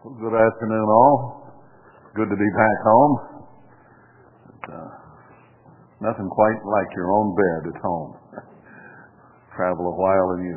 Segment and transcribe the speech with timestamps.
[0.00, 1.44] Good afternoon, all.
[2.16, 3.14] Good to be back home.
[4.64, 4.90] Uh,
[6.00, 8.12] nothing quite like your own bed at home.
[9.60, 10.56] Travel a while and you.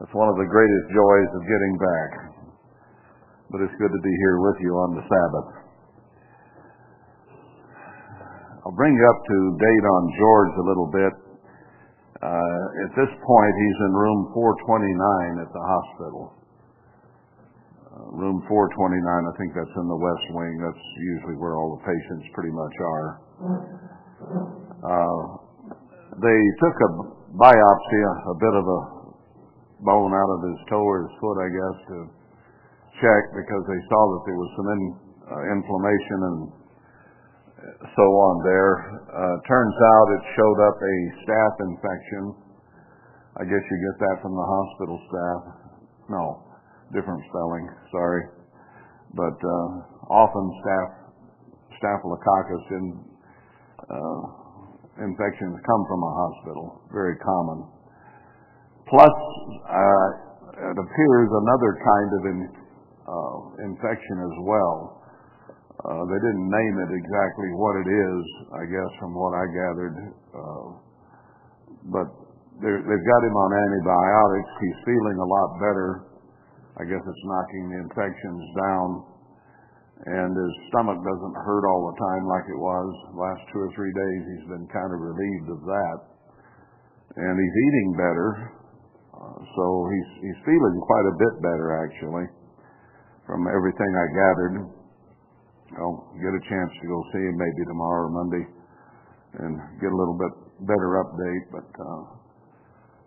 [0.00, 2.10] That's one of the greatest joys of getting back.
[3.52, 5.50] But it's good to be here with you on the Sabbath.
[8.64, 11.14] I'll bring you up to date on George a little bit.
[12.16, 16.43] Uh, at this point, he's in room 429 at the hospital.
[17.94, 20.54] Uh, room 429, I think that's in the west wing.
[20.58, 23.08] That's usually where all the patients pretty much are.
[24.82, 25.22] Uh,
[26.18, 26.90] they took a
[27.38, 28.80] biopsy, a, a bit of a
[29.86, 31.98] bone out of his toe or his foot, I guess, to
[32.98, 34.82] check because they saw that there was some in,
[35.30, 36.38] uh, inflammation and
[37.94, 38.72] so on there.
[39.06, 42.24] Uh, turns out it showed up a staph infection.
[43.38, 45.40] I guess you get that from the hospital staff.
[46.10, 46.53] No,
[46.92, 48.24] different spelling, sorry.
[49.14, 49.68] But uh,
[50.10, 50.92] often staph,
[51.78, 52.84] staphylococcus in,
[53.88, 54.22] uh,
[55.06, 57.58] infections come from a hospital, very common.
[58.90, 59.16] Plus,
[59.64, 60.08] uh,
[60.54, 62.38] it appears another kind of in,
[63.06, 63.38] uh,
[63.70, 65.04] infection as well.
[65.84, 68.20] Uh, they didn't name it exactly what it is,
[68.56, 69.96] I guess, from what I gathered.
[70.32, 70.68] Uh,
[71.92, 72.08] but
[72.62, 74.52] they've got him on antibiotics.
[74.64, 76.13] He's feeling a lot better.
[76.74, 78.88] I guess it's knocking the infections down.
[80.04, 82.88] And his stomach doesn't hurt all the time like it was.
[83.14, 85.98] The last two or three days, he's been kind of relieved of that.
[87.14, 88.28] And he's eating better.
[89.14, 92.26] Uh, so he's, he's feeling quite a bit better, actually,
[93.22, 94.54] from everything I gathered.
[95.78, 98.44] I'll get a chance to go see him maybe tomorrow or Monday
[99.42, 100.34] and get a little bit
[100.66, 101.44] better update.
[101.54, 102.02] But uh,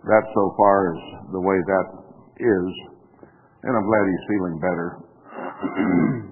[0.08, 1.02] that so far is
[1.32, 1.88] the way that
[2.40, 2.68] is,
[3.68, 4.88] and I'm glad he's feeling better.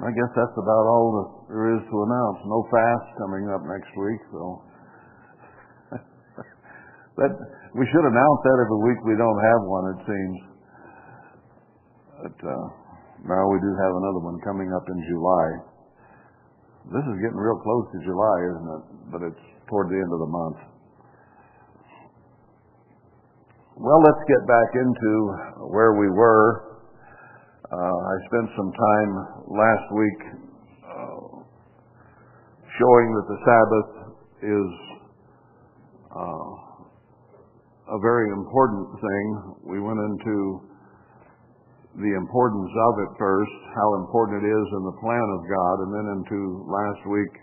[0.00, 2.38] I guess that's about all that there is to announce.
[2.44, 4.40] No fast coming up next week, so
[7.20, 7.32] that
[7.76, 9.84] we should announce that every week we don't have one.
[9.92, 10.36] It seems.
[12.20, 12.66] But uh,
[13.24, 15.46] now we do have another one coming up in July.
[16.92, 18.84] This is getting real close to July, isn't it?
[19.12, 20.69] But it's toward the end of the month.
[23.80, 25.12] Well, let's get back into
[25.72, 26.68] where we were.
[27.64, 29.10] Uh, I spent some time
[29.56, 30.20] last week
[30.84, 31.28] uh,
[32.76, 33.90] showing that the Sabbath
[34.44, 34.70] is
[36.12, 39.24] uh, a very important thing.
[39.64, 40.60] We went into
[42.04, 45.90] the importance of it first, how important it is in the plan of God, and
[45.96, 47.34] then into last week,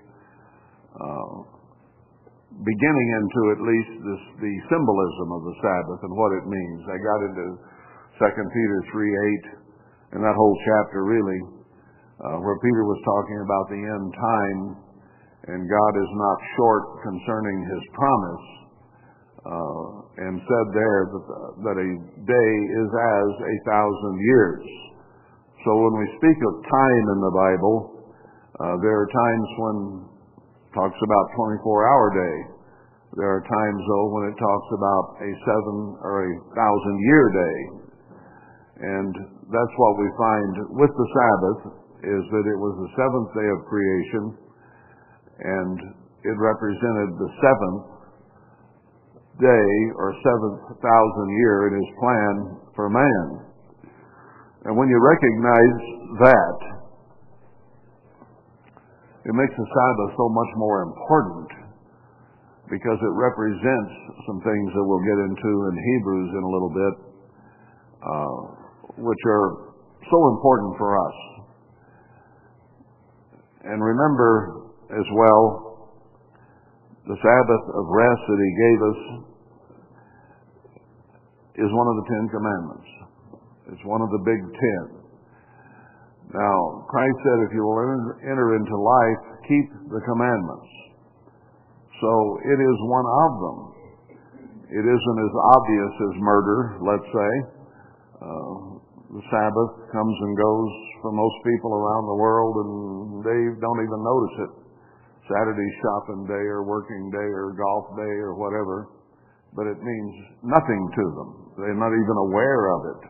[1.02, 1.57] uh,
[2.64, 6.82] beginning into at least this, the symbolism of the Sabbath and what it means.
[6.90, 7.46] I got into
[8.18, 9.68] 2 Peter 3 8
[10.16, 11.42] and that whole chapter really,
[12.24, 14.62] uh, where Peter was talking about the end time,
[15.52, 18.46] and God is not short concerning his promise,
[19.44, 19.86] uh,
[20.24, 21.26] and said there that,
[21.68, 21.90] that a
[22.24, 24.64] day is as a thousand years.
[25.68, 27.78] So when we speak of time in the Bible,
[28.58, 29.78] uh, there are times when
[30.74, 32.38] talks about 24 hour day.
[33.16, 37.58] There are times though when it talks about a seven or a thousand year day.
[38.78, 39.14] And
[39.50, 41.62] that's what we find with the Sabbath
[42.06, 44.24] is that it was the seventh day of creation
[45.38, 45.78] and
[46.22, 47.98] it represented the seventh
[49.42, 52.34] day or seventh thousand year in his plan
[52.76, 53.26] for man.
[54.66, 55.80] And when you recognize
[56.22, 56.77] that,
[59.28, 61.52] it makes the Sabbath so much more important
[62.72, 63.94] because it represents
[64.24, 66.94] some things that we'll get into in Hebrews in a little bit.
[67.98, 68.58] Uh,
[68.98, 69.74] which are
[70.10, 71.18] so important for us.
[73.66, 75.92] And remember as well
[77.06, 79.00] the Sabbath of rest that He gave us
[81.66, 82.90] is one of the Ten Commandments.
[83.74, 85.07] It's one of the big ten.
[86.36, 87.80] Now, Christ said, if you will
[88.20, 90.72] enter into life, keep the commandments.
[92.04, 92.12] So
[92.44, 93.58] it is one of them.
[94.68, 97.32] It isn't as obvious as murder, let's say.
[98.20, 98.54] Uh,
[99.16, 102.72] the Sabbath comes and goes for most people around the world, and
[103.24, 104.52] they don't even notice it.
[105.32, 108.92] Saturday's shopping day or working day or golf day or whatever,
[109.56, 110.14] but it means
[110.44, 111.30] nothing to them.
[111.56, 113.02] They're not even aware of it.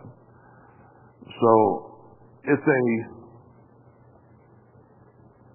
[1.33, 1.86] So
[2.47, 2.83] it's a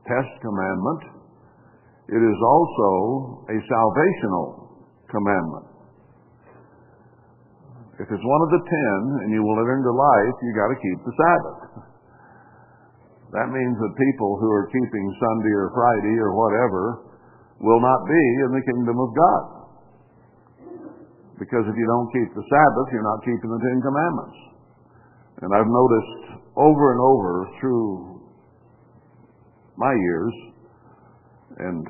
[0.05, 1.03] test commandment.
[2.12, 2.91] It is also
[3.49, 4.47] a salvational
[5.09, 5.73] commandment.
[8.03, 10.79] if it's one of the ten and you will enter into life, you got to
[10.81, 11.61] keep the Sabbath.
[13.33, 16.83] That means that people who are keeping Sunday or Friday or whatever
[17.62, 19.44] will not be in the kingdom of God.
[21.39, 24.39] Because if you don't keep the Sabbath, you're not keeping the Ten Commandments.
[25.47, 28.20] And I've noticed over and over through
[29.76, 30.34] my years
[31.58, 31.87] and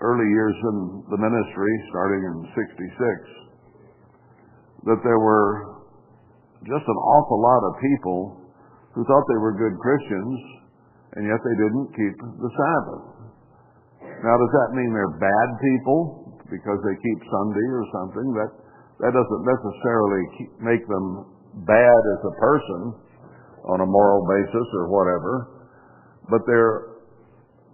[0.00, 5.76] early years in the ministry, starting in 66, that there were
[6.64, 8.36] just an awful lot of people
[8.96, 10.40] who thought they were good Christians,
[11.16, 13.04] and yet they didn't keep the Sabbath.
[14.20, 18.28] Now, does that mean they're bad people because they keep Sunday or something?
[18.36, 18.50] That
[19.00, 20.22] that doesn't necessarily
[20.60, 21.24] make them
[21.64, 22.80] bad as a person
[23.68, 25.66] on a moral basis or whatever,
[26.30, 27.00] but they're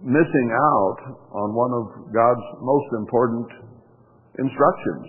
[0.03, 0.99] missing out
[1.33, 3.47] on one of God's most important
[4.37, 5.07] instructions,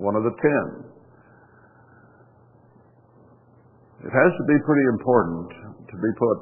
[0.00, 0.66] one of the ten.
[4.06, 5.48] It has to be pretty important
[5.90, 6.38] to be put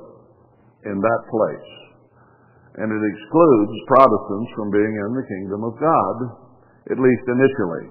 [0.91, 1.71] in that place.
[2.75, 6.17] And it excludes Protestants from being in the kingdom of God,
[6.91, 7.87] at least initially.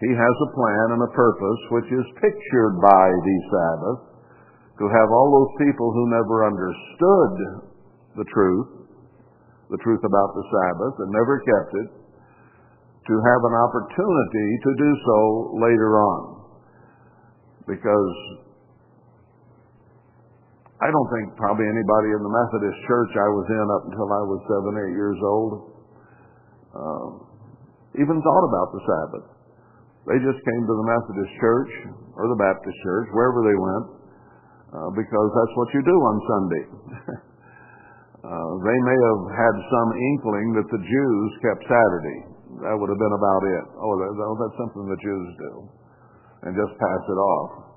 [0.00, 4.07] He has a plan and a purpose which is pictured by the Sabbath
[4.78, 7.32] to have all those people who never understood
[8.14, 8.70] the truth,
[9.74, 11.88] the truth about the Sabbath, and never kept it,
[13.10, 15.18] to have an opportunity to do so
[15.58, 16.22] later on.
[17.66, 18.14] Because
[20.78, 24.22] I don't think probably anybody in the Methodist church I was in up until I
[24.30, 25.52] was seven, eight years old
[26.78, 27.08] uh,
[27.98, 29.26] even thought about the Sabbath.
[30.06, 31.72] They just came to the Methodist church
[32.14, 33.97] or the Baptist church, wherever they went,
[34.68, 36.64] uh, because that's what you do on Sunday.
[38.28, 42.20] uh, they may have had some inkling that the Jews kept Saturday.
[42.68, 43.64] That would have been about it.
[43.80, 45.52] Oh, that, that's something the Jews do.
[46.44, 47.68] And just pass it off.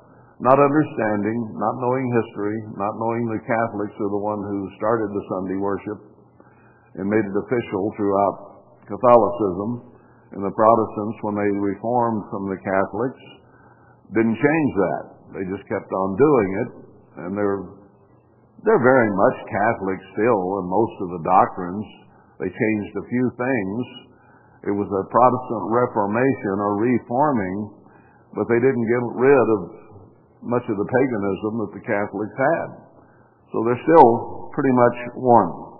[0.41, 5.25] Not understanding, not knowing history, not knowing the Catholics are the one who started the
[5.37, 5.99] Sunday worship
[6.97, 8.35] and made it official throughout
[8.89, 9.95] Catholicism.
[10.33, 13.21] And the Protestants, when they reformed from the Catholics,
[14.17, 15.20] didn't change that.
[15.31, 16.69] They just kept on doing it,
[17.23, 17.63] and they're
[18.61, 21.85] they're very much Catholic still in most of the doctrines.
[22.37, 23.79] They changed a few things.
[24.69, 27.57] It was a Protestant Reformation or reforming,
[28.37, 29.61] but they didn't get rid of
[30.45, 32.67] much of the paganism that the Catholics had.
[33.49, 34.09] So they're still
[34.53, 35.70] pretty much one.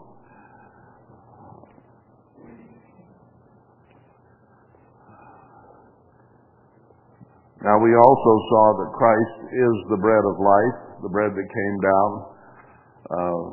[7.62, 11.78] Now we also saw that Christ is the bread of life, the bread that came
[11.78, 12.10] down.
[13.06, 13.44] Uh,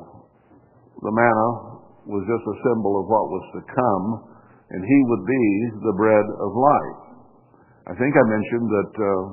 [1.05, 1.49] the manna
[2.09, 4.07] was just a symbol of what was to come,
[4.73, 5.45] and he would be
[5.85, 7.01] the bread of life.
[7.89, 9.25] I think I mentioned that uh,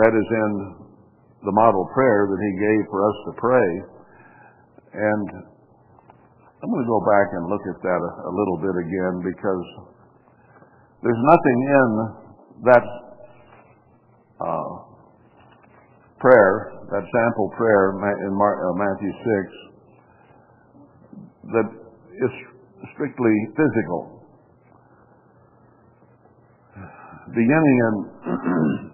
[0.00, 0.52] that is in
[1.44, 3.70] the model prayer that he gave for us to pray.
[4.96, 5.26] And
[6.62, 9.66] I'm going to go back and look at that a, a little bit again because
[11.04, 11.88] there's nothing in
[12.72, 13.01] that
[16.22, 19.72] prayer, that sample prayer in uh, Matthew 6,
[21.50, 21.68] that
[22.22, 22.32] is
[22.94, 24.22] strictly physical.
[27.34, 27.94] Beginning in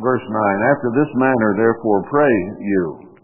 [0.00, 3.16] verse 9, After this manner therefore pray you,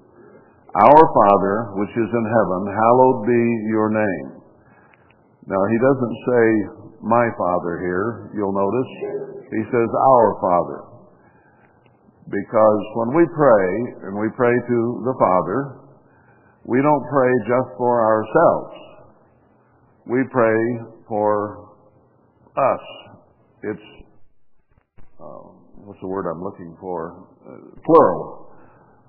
[0.74, 4.42] Our Father which is in heaven, hallowed be your name.
[5.48, 6.44] Now he doesn't say
[7.02, 8.90] my Father here, you'll notice.
[9.50, 10.80] He says our Father.
[12.28, 13.68] Because when we pray,
[14.04, 15.88] and we pray to the Father,
[16.64, 18.74] we don't pray just for ourselves.
[20.06, 20.60] We pray
[21.08, 21.72] for
[22.56, 22.84] us.
[23.62, 23.88] It's,
[25.20, 25.42] uh,
[25.88, 27.24] what's the word I'm looking for?
[27.46, 28.52] Uh, plural.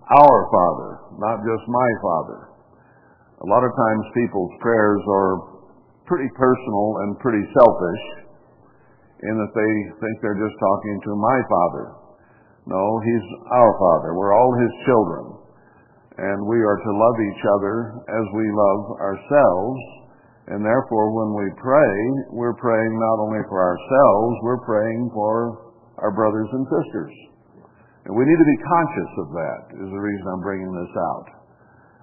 [0.07, 2.49] Our Father, not just my Father.
[3.41, 5.48] A lot of times people's prayers are
[6.09, 8.03] pretty personal and pretty selfish
[9.21, 11.85] in that they think they're just talking to my father.
[12.65, 14.17] No, he's our father.
[14.17, 15.25] We're all his children.
[16.19, 19.79] And we are to love each other as we love ourselves.
[20.51, 21.95] And therefore, when we pray,
[22.33, 27.13] we're praying not only for ourselves, we're praying for our brothers and sisters.
[28.05, 31.27] And we need to be conscious of that, is the reason I'm bringing this out.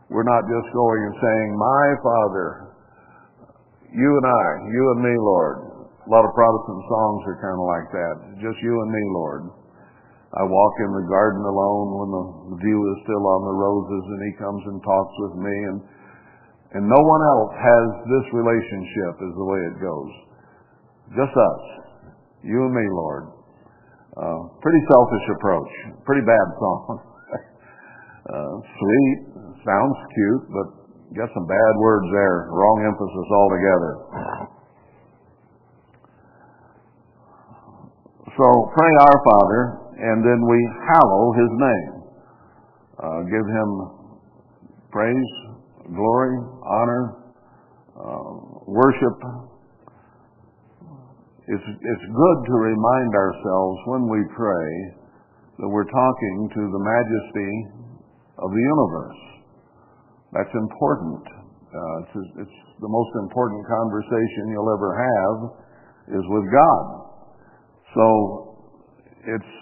[0.08, 2.65] We're not just going and saying, My Father,
[3.96, 5.56] you and I, you and me, Lord.
[6.04, 8.14] A lot of Protestant songs are kind of like that.
[8.44, 9.42] Just you and me, Lord.
[10.36, 12.24] I walk in the garden alone when the
[12.60, 15.78] dew is still on the roses and he comes and talks with me and
[16.76, 20.12] and no one else has this relationship is the way it goes.
[21.16, 21.64] Just us.
[22.42, 23.32] You and me, Lord.
[24.12, 25.72] Uh, pretty selfish approach.
[26.04, 26.80] Pretty bad song.
[28.34, 29.18] uh, sweet,
[29.64, 30.68] sounds cute, but
[31.14, 32.50] got some bad words there.
[32.50, 33.92] Wrong emphasis altogether.
[38.36, 38.46] So
[38.76, 39.62] pray our Father,
[39.96, 40.58] and then we
[40.92, 41.92] hallow His name.
[43.00, 43.68] Uh, give Him
[44.92, 45.32] praise,
[45.94, 46.36] glory,
[46.68, 47.16] honor,
[47.96, 48.32] uh,
[48.66, 49.16] worship.
[51.48, 54.68] It's, it's good to remind ourselves when we pray
[55.56, 57.52] that we're talking to the majesty
[58.36, 59.35] of the universe.
[60.36, 61.24] That's important.
[61.72, 65.38] Uh, it's, it's the most important conversation you'll ever have
[66.12, 66.84] is with God.
[67.96, 68.04] So
[69.24, 69.52] it's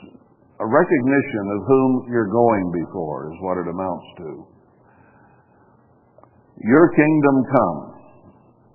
[0.59, 4.31] a recognition of whom you're going before is what it amounts to.
[6.59, 7.79] Your kingdom come.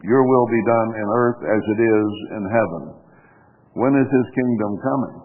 [0.07, 2.83] Your will be done in earth as it is in heaven.
[3.75, 5.15] When is his kingdom coming?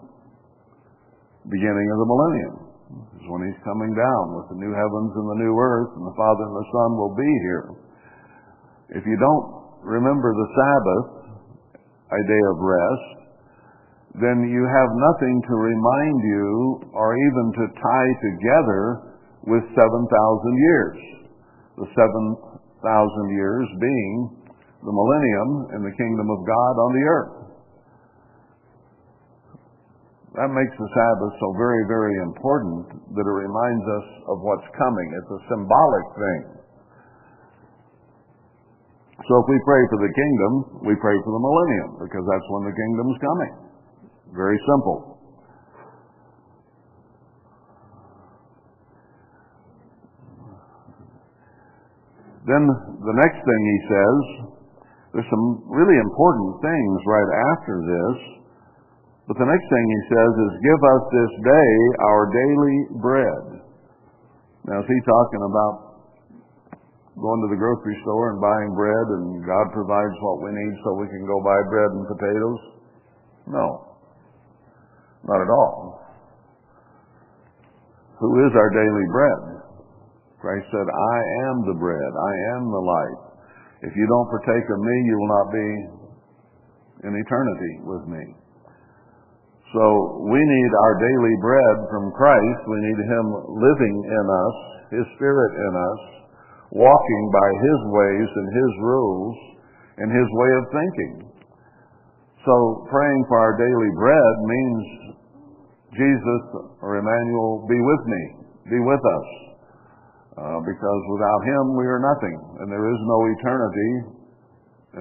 [1.47, 5.39] Beginning of the millennium is when he's coming down with the new heavens and the
[5.41, 7.65] new earth, and the Father and the Son will be here.
[9.01, 9.45] If you don't
[9.81, 11.07] remember the Sabbath,
[12.13, 13.09] a day of rest,
[14.21, 16.49] then you have nothing to remind you
[16.93, 18.83] or even to tie together
[19.49, 19.81] with 7,000
[20.55, 20.97] years.
[21.75, 24.45] The 7,000 years being
[24.85, 27.44] the millennium and the kingdom of God on the earth.
[30.35, 35.07] That makes the Sabbath so very, very important that it reminds us of what's coming.
[35.15, 36.41] It's a symbolic thing.
[39.15, 40.51] So if we pray for the kingdom,
[40.83, 43.53] we pray for the millennium because that's when the kingdom's coming.
[44.35, 45.15] Very simple.
[52.43, 54.19] Then the next thing he says,
[55.15, 58.44] there's some really important things right after this.
[59.25, 61.71] But the next thing he says is, Give us this day
[62.13, 63.45] our daily bread.
[64.69, 65.73] Now, is he talking about
[67.17, 70.99] going to the grocery store and buying bread and God provides what we need so
[71.01, 72.61] we can go buy bread and potatoes?
[73.49, 73.65] No.
[75.25, 76.01] Not at all.
[78.21, 79.41] Who is our daily bread?
[80.37, 81.17] Christ said, I
[81.49, 82.11] am the bread.
[82.13, 83.21] I am the light.
[83.89, 85.67] If you don't partake of me, you will not be
[87.09, 88.44] in eternity with me.
[89.75, 89.83] So
[90.31, 92.61] we need our daily bread from Christ.
[92.63, 93.25] We need Him
[93.59, 94.55] living in us,
[94.95, 96.01] His Spirit in us,
[96.71, 99.35] walking by His ways and His rules
[99.99, 101.13] and His way of thinking.
[102.47, 104.83] So praying for our daily bread means
[105.91, 106.43] Jesus
[106.79, 108.23] or Emmanuel be with me,
[108.71, 109.27] be with us.
[110.39, 113.91] Uh, because without Him we are nothing, and there is no eternity,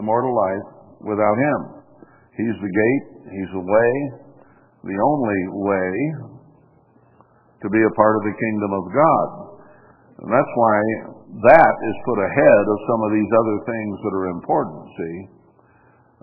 [0.02, 0.66] immortal life,
[1.06, 1.58] without Him.
[2.38, 4.23] He's the gate, He's the way,
[4.84, 5.92] the only way
[7.64, 9.28] to be a part of the kingdom of God.
[10.20, 10.76] And that's why
[11.48, 15.16] that is put ahead of some of these other things that are important, see.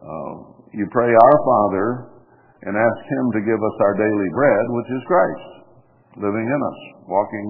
[0.02, 0.34] Uh,
[0.78, 1.88] you pray our Father
[2.64, 5.50] and ask Him to give us our daily bread, which is Christ,
[6.22, 7.48] living in us, walking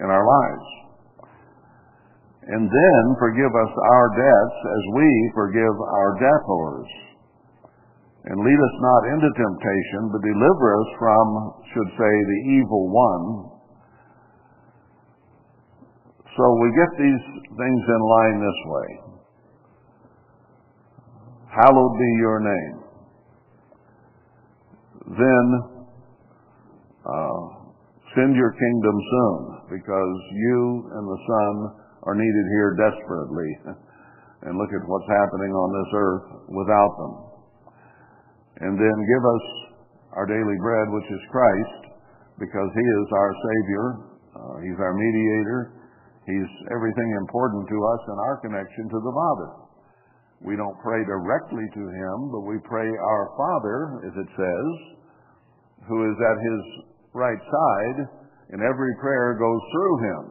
[0.00, 0.68] in our lives.
[2.46, 7.05] And then forgive us our debts as we forgive our debtors.
[8.26, 11.26] And lead us not into temptation, but deliver us from,
[11.70, 13.26] should say, the evil one.
[16.34, 18.88] So we get these things in line this way.
[21.54, 22.76] Hallowed be your name.
[25.06, 25.46] Then
[27.06, 27.40] uh,
[28.18, 29.40] send your kingdom soon,
[29.78, 31.54] because you and the Son
[32.02, 33.50] are needed here desperately.
[34.42, 37.25] and look at what's happening on this earth without them.
[38.60, 39.44] And then give us
[40.16, 41.82] our daily bread, which is Christ,
[42.40, 43.86] because He is our Savior.
[44.32, 45.76] Uh, he's our mediator.
[46.24, 49.50] He's everything important to us in our connection to the Father.
[50.40, 54.68] We don't pray directly to Him, but we pray our Father, as it says,
[55.88, 56.60] who is at His
[57.12, 57.98] right side,
[58.52, 60.22] and every prayer goes through Him.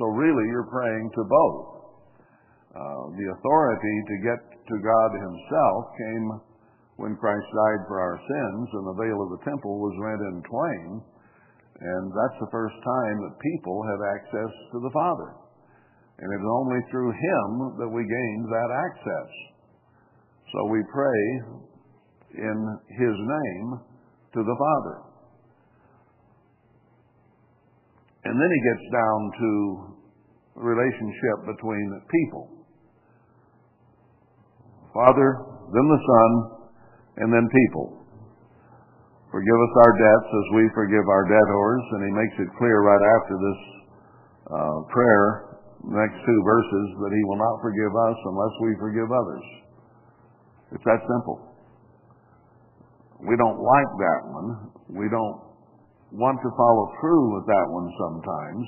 [0.00, 1.66] So really, you're praying to both.
[2.76, 6.26] Uh, the authority to get to God Himself came
[6.98, 10.42] when Christ died for our sins, and the veil of the temple was rent in
[10.42, 10.88] twain.
[11.78, 15.30] And that's the first time that people have access to the Father.
[16.18, 19.30] And it's only through Him that we gain that access.
[20.50, 21.22] So we pray
[22.34, 22.58] in
[22.90, 23.68] His name
[24.34, 24.96] to the Father.
[28.26, 29.50] And then He gets down to
[30.58, 32.58] relationship between people.
[34.90, 36.57] Father, then the Son,
[37.18, 37.98] and then people.
[39.28, 41.82] Forgive us our debts as we forgive our debtors.
[41.92, 43.60] And he makes it clear right after this
[44.48, 45.26] uh, prayer,
[45.84, 49.46] next two verses, that he will not forgive us unless we forgive others.
[50.72, 51.44] It's that simple.
[53.20, 54.48] We don't like that one.
[54.94, 55.38] We don't
[56.16, 58.64] want to follow through with that one sometimes.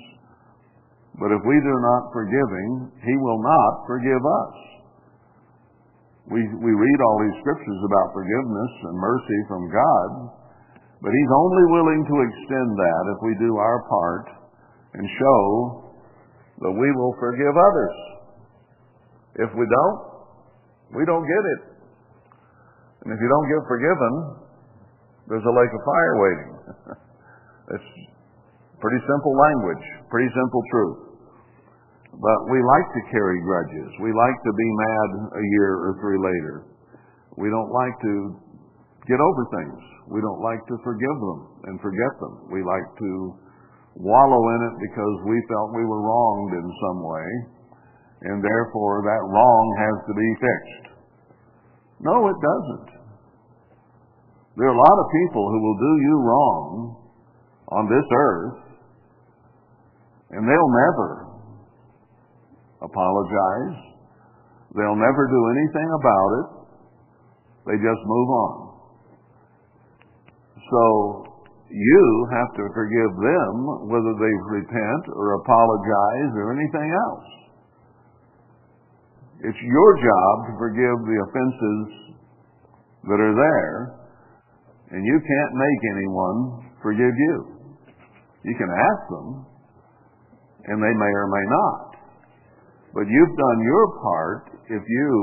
[1.16, 4.56] But if we do not forgive him, he will not forgive us.
[6.30, 10.10] We, we read all these scriptures about forgiveness and mercy from God,
[11.02, 14.26] but he's only willing to extend that if we do our part
[14.94, 15.42] and show
[16.62, 17.96] that we will forgive others.
[19.42, 19.98] If we don't,
[20.94, 21.60] we don't get it.
[23.02, 24.12] And if you don't get forgiven,
[25.26, 26.52] there's a lake of fire waiting.
[27.74, 27.90] it's
[28.78, 29.84] pretty simple language,
[30.14, 31.09] pretty simple truth.
[32.10, 33.90] But we like to carry grudges.
[34.02, 36.56] We like to be mad a year or three later.
[37.38, 38.14] We don't like to
[39.06, 39.80] get over things.
[40.10, 41.40] We don't like to forgive them
[41.70, 42.50] and forget them.
[42.50, 43.10] We like to
[43.94, 47.28] wallow in it because we felt we were wronged in some way,
[48.26, 50.86] and therefore that wrong has to be fixed.
[52.02, 52.90] No, it doesn't.
[54.58, 56.96] There are a lot of people who will do you wrong
[57.70, 58.60] on this earth,
[60.34, 61.29] and they'll never
[62.82, 63.76] apologize.
[64.74, 66.46] They'll never do anything about it.
[67.66, 68.56] They just move on.
[70.70, 70.82] So
[71.70, 73.54] you have to forgive them
[73.90, 77.28] whether they repent or apologize or anything else.
[79.40, 82.16] It's your job to forgive the offenses
[83.08, 83.76] that are there,
[84.92, 86.38] and you can't make anyone
[86.82, 87.34] forgive you.
[88.44, 89.46] You can ask them,
[90.68, 91.89] and they may or may not.
[92.94, 95.14] But you've done your part if you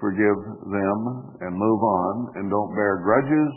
[0.00, 0.98] forgive them
[1.44, 3.52] and move on and don't bear grudges,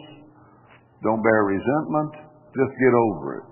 [1.04, 2.12] don't bear resentment,
[2.51, 3.48] just get over it.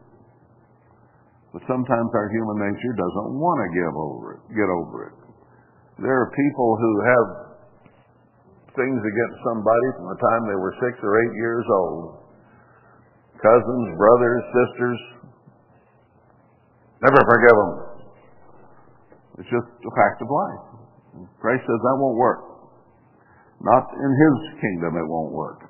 [1.56, 5.15] But sometimes our human nature doesn't want to give over it, get over it.
[5.99, 7.27] There are people who have
[8.75, 12.23] things against somebody from the time they were six or eight years old.
[13.39, 14.99] Cousins, brothers, sisters.
[17.04, 17.71] Never forgive them.
[19.41, 20.63] It's just a fact of life.
[21.41, 22.45] Christ says that won't work.
[23.58, 25.65] Not in His kingdom it won't work.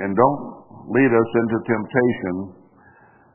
[0.00, 0.44] And don't
[0.88, 2.34] lead us into temptation.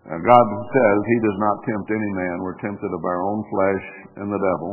[0.10, 2.42] Uh, God says He does not tempt any man.
[2.42, 3.86] We're tempted of our own flesh
[4.18, 4.72] and the devil.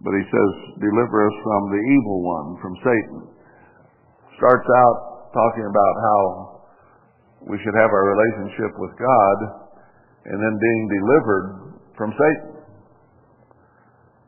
[0.00, 3.20] But He says, deliver us from the evil one, from Satan.
[4.40, 6.20] Starts out talking about how
[7.52, 9.61] we should have our relationship with God
[10.24, 11.46] and then being delivered
[11.96, 12.52] from Satan.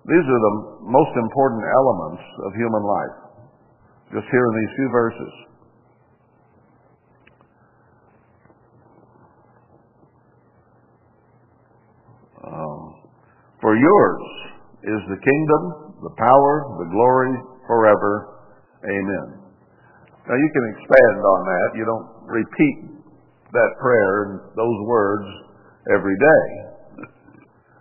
[0.04, 3.16] These are the most important elements of human life,
[4.12, 5.32] just here in these few verses.
[12.44, 12.80] Um,
[13.64, 14.24] for yours
[14.84, 16.52] is the kingdom, the power,
[16.84, 17.32] the glory
[17.66, 18.44] forever.
[18.84, 19.40] Amen.
[20.28, 21.68] Now you can expand on that.
[21.80, 22.76] You don't repeat
[23.52, 25.43] that prayer and those words
[25.92, 26.46] every day.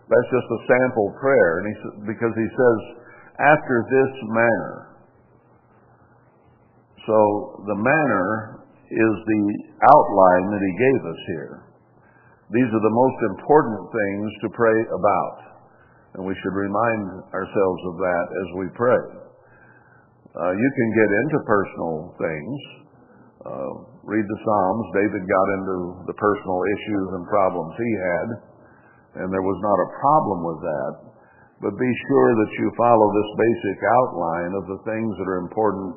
[0.09, 1.75] That's just a sample prayer, and he,
[2.11, 2.77] because he says,
[3.39, 4.75] after this manner.
[7.07, 7.17] So
[7.67, 9.43] the manner is the
[9.81, 11.55] outline that he gave us here.
[12.51, 15.37] These are the most important things to pray about,
[16.13, 19.03] and we should remind ourselves of that as we pray.
[20.33, 22.57] Uh, you can get into personal things.
[23.43, 24.85] Uh, read the Psalms.
[24.91, 25.77] David got into
[26.11, 28.27] the personal issues and problems he had,
[29.23, 30.93] and there was not a problem with that.
[31.63, 35.95] But be sure that you follow this basic outline of the things that are important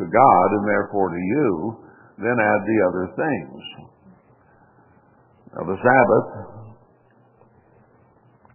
[0.00, 1.48] to God and therefore to you,
[2.24, 3.60] then add the other things.
[5.52, 6.28] Now, the Sabbath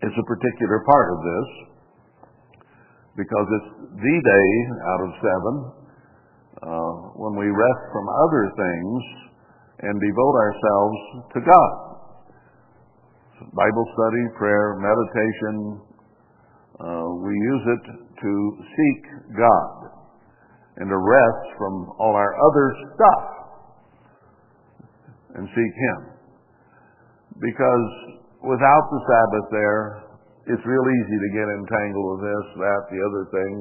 [0.09, 1.49] is a particular part of this
[3.19, 4.49] because it's the day
[4.89, 5.78] out of seven
[6.63, 8.99] uh, when we rest from other things
[9.79, 10.97] and devote ourselves
[11.33, 11.73] to God.
[13.55, 15.79] Bible study, prayer, meditation,
[16.79, 17.83] uh, we use it
[18.19, 19.01] to seek
[19.39, 19.75] God
[20.79, 23.23] and to rest from all our other stuff
[25.35, 25.99] and seek Him.
[27.39, 27.87] Because
[28.43, 29.85] without the Sabbath there,
[30.51, 33.53] it's real easy to get entangled with this, that, the other thing,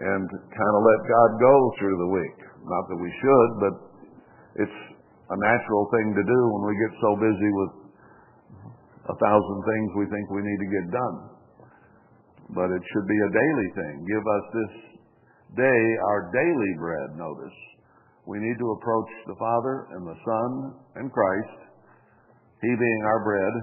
[0.00, 2.38] and kind of let God go through the week.
[2.66, 3.74] Not that we should, but
[4.66, 4.78] it's
[5.30, 7.72] a natural thing to do when we get so busy with
[9.04, 11.16] a thousand things we think we need to get done.
[12.56, 13.94] But it should be a daily thing.
[14.04, 14.74] Give us this
[15.56, 17.58] day our daily bread, notice.
[18.26, 20.50] We need to approach the Father and the Son
[20.96, 21.58] and Christ,
[22.64, 23.54] He being our bread,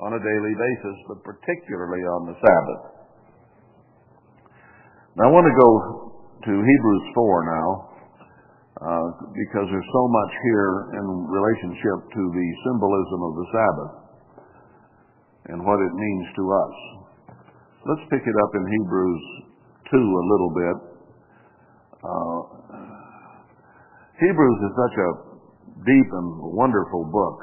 [0.00, 2.93] on a daily basis, but particularly on the Sabbath.
[5.14, 5.70] Now I want to go
[6.42, 7.68] to Hebrews 4 now,
[8.82, 13.92] uh, because there's so much here in relationship to the symbolism of the Sabbath
[15.54, 16.74] and what it means to us.
[17.86, 19.24] Let's pick it up in Hebrews
[19.94, 20.76] 2 a little bit.
[22.02, 22.40] Uh,
[24.18, 25.10] Hebrews is such a
[25.78, 27.38] deep and wonderful book.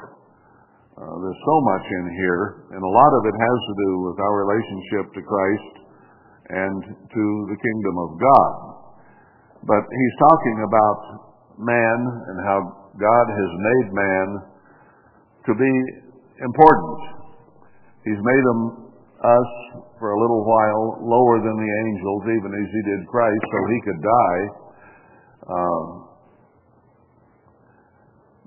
[1.00, 4.20] Uh, there's so much in here, and a lot of it has to do with
[4.20, 5.81] our relationship to Christ
[6.52, 8.54] and to the kingdom of God.
[9.64, 11.00] But he's talking about
[11.56, 12.58] man and how
[12.92, 14.26] God has made man
[15.48, 15.72] to be
[16.44, 17.00] important.
[18.04, 18.60] He's made him,
[19.22, 19.50] us,
[19.96, 23.78] for a little while lower than the angels, even as he did Christ, so he
[23.86, 24.42] could die.
[25.46, 25.84] Um,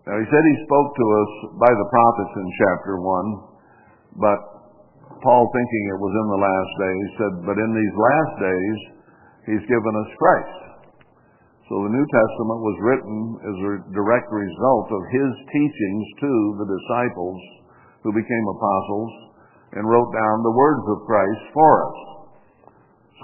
[0.06, 4.55] now he said he spoke to us by the prophets in chapter 1, but
[5.26, 8.78] Paul thinking it was in the last days said, but in these last days
[9.50, 10.62] he's given us Christ.
[11.66, 16.68] So the New Testament was written as a direct result of his teachings to the
[16.70, 17.42] disciples
[18.06, 19.12] who became apostles
[19.74, 22.00] and wrote down the words of Christ for us.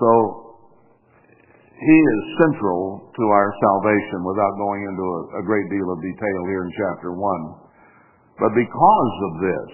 [0.01, 0.09] So
[1.77, 6.41] he is central to our salvation without going into a, a great deal of detail
[6.49, 8.41] here in chapter 1.
[8.41, 9.69] But because of this,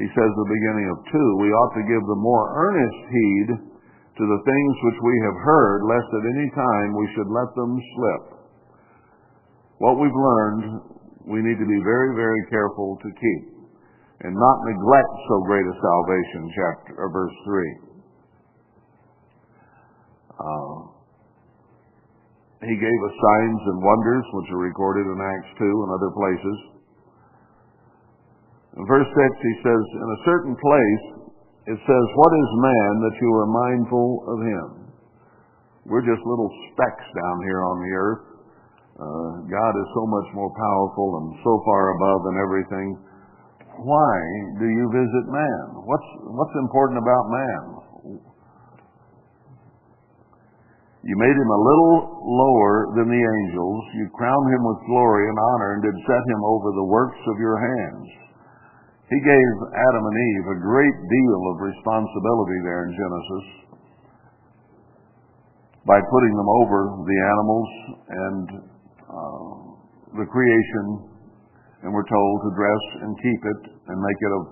[0.00, 3.48] he says at the beginning of 2, we ought to give the more earnest heed
[3.52, 7.76] to the things which we have heard, lest at any time we should let them
[7.76, 8.24] slip.
[9.76, 10.64] What we've learned,
[11.28, 13.42] we need to be very, very careful to keep
[14.24, 17.92] and not neglect so great a salvation, chapter or verse 3.
[20.40, 20.76] Uh,
[22.64, 26.79] he gave us signs and wonders, which are recorded in Acts 2 and other places.
[28.78, 31.04] In verse 6, he says, In a certain place,
[31.74, 34.68] it says, What is man that you are mindful of him?
[35.90, 38.24] We're just little specks down here on the earth.
[39.00, 42.88] Uh, God is so much more powerful and so far above and everything.
[43.80, 44.12] Why
[44.60, 45.64] do you visit man?
[45.88, 47.64] What's, what's important about man?
[51.00, 51.96] You made him a little
[52.28, 53.82] lower than the angels.
[53.96, 57.40] You crowned him with glory and honor and did set him over the works of
[57.40, 58.19] your hands.
[59.10, 63.46] He gave Adam and Eve a great deal of responsibility there in Genesis
[65.82, 67.70] by putting them over the animals
[68.06, 68.46] and
[69.10, 69.50] uh,
[70.14, 70.86] the creation,
[71.82, 74.42] and we're told to dress and keep it and make it a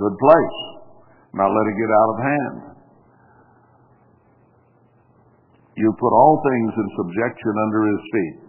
[0.00, 0.58] good place,
[1.36, 2.56] not let it get out of hand.
[5.76, 8.45] You put all things in subjection under his feet.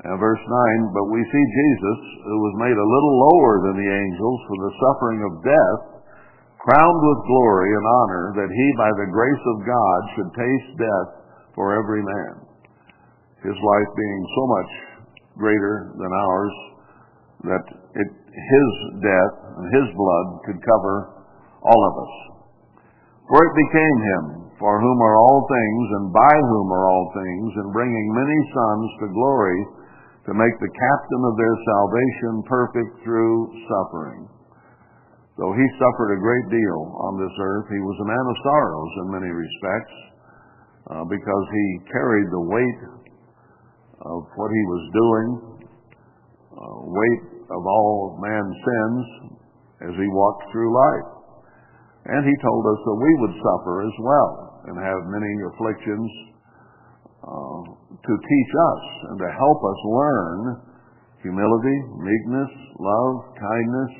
[0.00, 3.92] Now, verse 9, but we see Jesus, who was made a little lower than the
[4.00, 5.80] angels for the suffering of death,
[6.56, 11.08] crowned with glory and honor, that he, by the grace of God, should taste death
[11.52, 12.32] for every man.
[13.44, 14.70] His life being so much
[15.36, 16.54] greater than ours
[17.44, 17.64] that
[18.00, 18.68] it, his
[19.04, 20.96] death and his blood could cover
[21.60, 22.14] all of us.
[23.28, 24.24] For it became him,
[24.56, 28.88] for whom are all things, and by whom are all things, and bringing many sons
[29.00, 29.60] to glory,
[30.28, 34.28] to make the captain of their salvation perfect through suffering.
[35.40, 38.92] Though he suffered a great deal on this earth, he was a man of sorrows
[39.00, 39.96] in many respects,
[40.92, 42.80] uh, because he carried the weight
[44.04, 45.28] of what he was doing,
[46.52, 49.04] uh, weight of all man's sins
[49.88, 51.10] as he walked through life.
[52.04, 54.30] And he told us that we would suffer as well
[54.68, 56.29] and have many afflictions
[57.30, 60.38] to teach us and to help us learn
[61.22, 63.92] humility, meekness, love, kindness,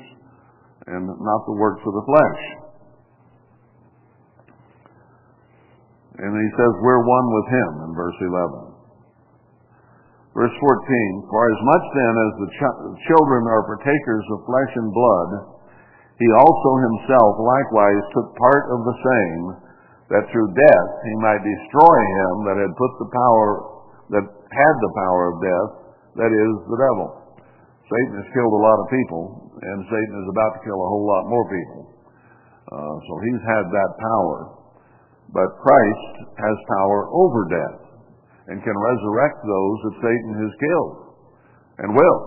[0.89, 2.41] and not the works of the flesh.
[6.21, 8.71] And he says, we're one with him in verse 11.
[10.31, 14.89] Verse 14, For as much then as the ch- children are partakers of flesh and
[14.91, 15.31] blood,
[16.19, 19.43] he also himself likewise took part of the same,
[20.11, 23.47] that through death he might destroy him that had put the power,
[24.11, 25.71] that had the power of death,
[26.19, 27.07] that is, the devil.
[27.87, 29.23] Satan has killed a lot of people,
[29.55, 31.81] and Satan is about to kill a whole lot more people.
[32.71, 34.39] Uh, so he's had that power.
[35.31, 37.79] But Christ has power over death
[38.51, 40.95] and can resurrect those that Satan has killed
[41.79, 42.19] and will.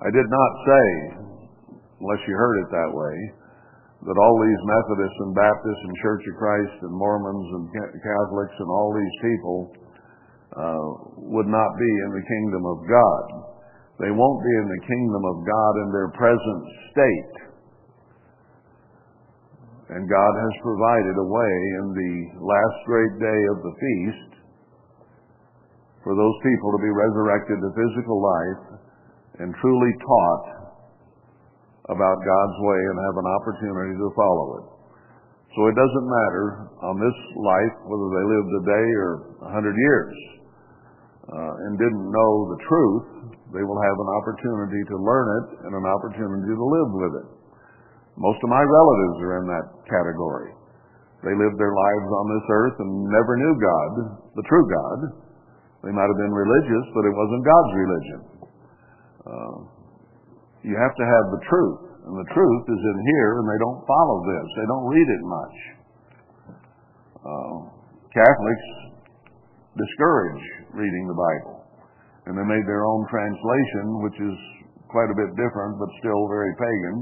[0.00, 0.84] I did not say,
[2.00, 3.16] unless you heard it that way,
[4.06, 7.64] that all these Methodists and Baptists and Church of Christ and Mormons and
[7.98, 9.58] Catholics and all these people
[10.54, 10.86] uh,
[11.34, 13.24] would not be in the kingdom of God.
[13.98, 16.62] They won't be in the kingdom of God in their present
[16.94, 17.36] state.
[19.98, 24.30] And God has provided a way in the last great day of the feast
[26.06, 28.62] for those people to be resurrected to physical life
[29.42, 30.57] and truly taught
[31.88, 34.66] about God's way and have an opportunity to follow it.
[35.56, 36.46] So it doesn't matter
[36.84, 39.10] on this life whether they lived a day or
[39.48, 40.14] a hundred years
[41.32, 43.06] uh, and didn't know the truth.
[43.56, 47.28] They will have an opportunity to learn it and an opportunity to live with it.
[48.20, 50.52] Most of my relatives are in that category.
[51.24, 53.90] They lived their lives on this earth and never knew God,
[54.36, 54.98] the true God.
[55.82, 58.20] They might have been religious, but it wasn't God's religion.
[59.26, 59.77] Uh,
[60.62, 61.80] you have to have the truth.
[62.08, 64.46] And the truth is in here, and they don't follow this.
[64.56, 65.56] They don't read it much.
[67.20, 67.56] Uh,
[68.16, 68.68] Catholics
[69.76, 71.68] discourage reading the Bible.
[72.26, 74.36] And they made their own translation, which is
[74.88, 76.96] quite a bit different, but still very pagan.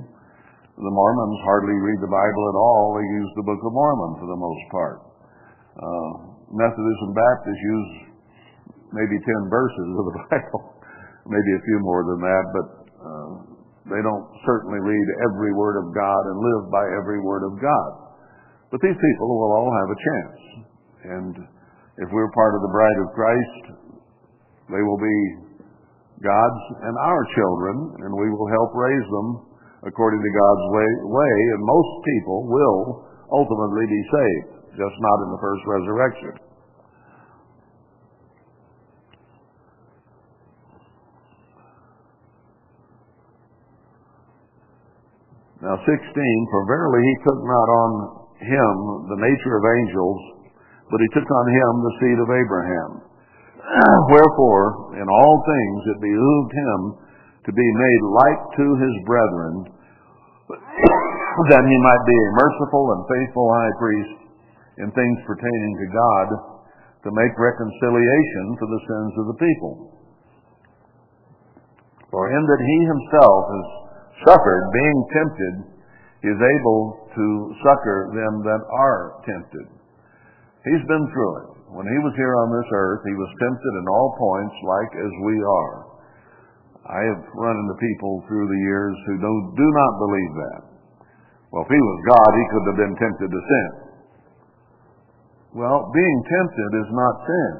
[0.77, 2.99] The Mormons hardly read the Bible at all.
[2.99, 4.99] They use the Book of Mormon for the most part.
[5.73, 6.13] Uh,
[6.53, 7.91] Methodists and Baptists use
[8.93, 10.63] maybe 10 verses of the Bible,
[11.31, 12.67] maybe a few more than that, but
[13.07, 13.31] uh,
[13.87, 17.91] they don't certainly read every word of God and live by every word of God.
[18.75, 20.39] But these people will all have a chance.
[21.07, 21.33] And
[22.03, 23.63] if we're part of the bride of Christ,
[24.75, 25.19] they will be
[26.19, 29.29] God's and our children, and we will help raise them
[29.87, 35.29] according to God's way, way and most people will ultimately be saved, just not in
[35.31, 36.46] the first resurrection.
[45.67, 47.91] Now 16, for verily he took not on
[48.39, 48.75] him
[49.11, 50.21] the nature of angels,
[50.87, 52.91] but he took on him the seed of Abraham.
[54.15, 56.81] Wherefore, in all things it behooved him
[57.51, 59.55] to be made like to his brethren,
[61.51, 64.19] that he might be a merciful and faithful high priest
[64.87, 66.27] in things pertaining to God,
[67.03, 69.75] to make reconciliation for the sins of the people.
[72.15, 73.86] For in that he himself is
[74.25, 75.55] suffered, being tempted,
[76.25, 76.81] is able
[77.13, 77.27] to
[77.61, 79.67] succor them that are tempted.
[80.65, 81.49] He's been through it.
[81.77, 85.13] When he was here on this earth, he was tempted in all points like as
[85.27, 85.77] we are.
[86.87, 90.63] I have run into people through the years who do, do not believe that.
[91.51, 93.71] Well, if he was God, he could have been tempted to sin.
[95.59, 97.55] Well, being tempted is not sin.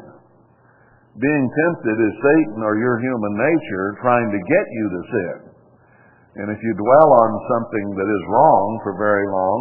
[1.17, 5.37] Being tempted is Satan or your human nature trying to get you to sin.
[6.37, 9.61] And if you dwell on something that is wrong for very long,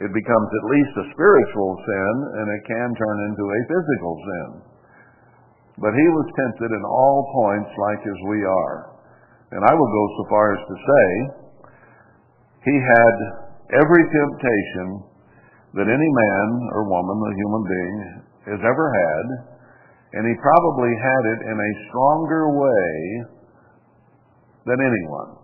[0.00, 4.48] it becomes at least a spiritual sin, and it can turn into a physical sin.
[5.76, 8.96] But he was tempted in all points like as we are.
[9.52, 11.06] And I will go so far as to say,
[12.64, 13.16] he had
[13.76, 14.88] every temptation
[15.76, 17.98] that any man or woman, a human being,
[18.56, 19.26] has ever had,
[20.16, 22.88] and he probably had it in a stronger way
[24.64, 25.39] than anyone.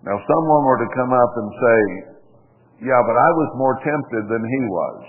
[0.00, 1.80] Now, if someone were to come up and say,
[2.88, 5.00] yeah, but I was more tempted than he was.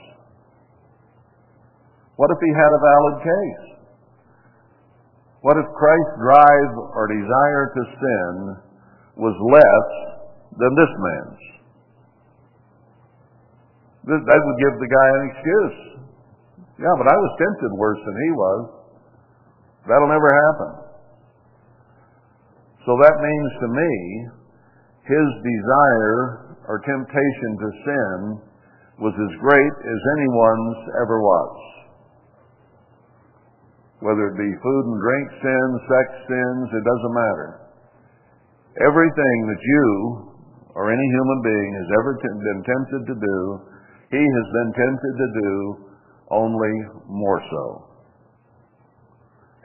[2.20, 3.66] What if he had a valid case?
[5.42, 8.34] What if Christ's drive or desire to sin
[9.16, 9.90] was less
[10.60, 11.42] than this man's?
[14.12, 15.80] That would give the guy an excuse.
[16.84, 18.62] Yeah, but I was tempted worse than he was.
[19.88, 20.72] That'll never happen.
[22.86, 23.92] So that means to me
[25.12, 28.18] his desire or temptation to sin
[29.04, 31.56] was as great as anyone's ever was.
[34.00, 37.50] Whether it be food and drink sins, sex sins, it doesn't matter.
[38.88, 39.88] Everything that you
[40.80, 43.40] or any human being has ever been tempted to do,
[44.16, 45.54] he has been tempted to do
[46.32, 46.76] only
[47.12, 47.66] more so.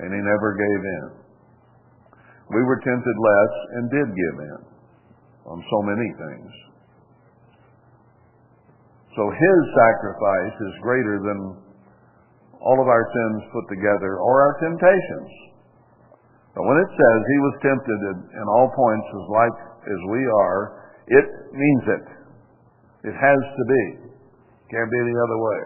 [0.02, 1.06] And he never gave in.
[2.50, 4.75] We were tempted less and did give in
[5.46, 6.50] on so many things.
[9.16, 11.38] So his sacrifice is greater than
[12.60, 15.32] all of our sins put together or our temptations.
[16.52, 18.00] But when it says he was tempted
[18.32, 20.60] in all points as like as we are,
[21.08, 22.06] it means it.
[23.08, 23.84] It has to be.
[24.68, 25.60] Can't be any other way.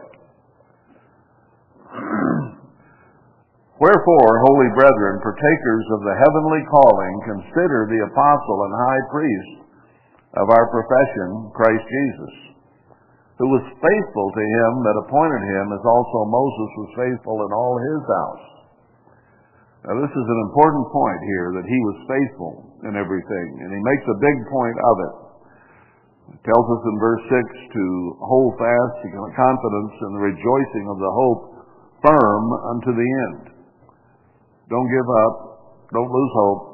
[3.80, 9.69] Wherefore, holy brethren, partakers of the heavenly calling, consider the apostle and high priest
[10.38, 12.34] of our profession, Christ Jesus,
[13.42, 17.74] who was faithful to him that appointed him, as also Moses was faithful in all
[17.80, 18.46] his house.
[19.80, 22.52] Now, this is an important point here that he was faithful
[22.84, 25.14] in everything, and he makes a big point of it.
[26.36, 27.84] It tells us in verse 6 to
[28.22, 31.42] hold fast the confidence and the rejoicing of the hope
[32.06, 32.44] firm
[32.76, 33.42] unto the end.
[34.70, 35.34] Don't give up.
[35.90, 36.69] Don't lose hope.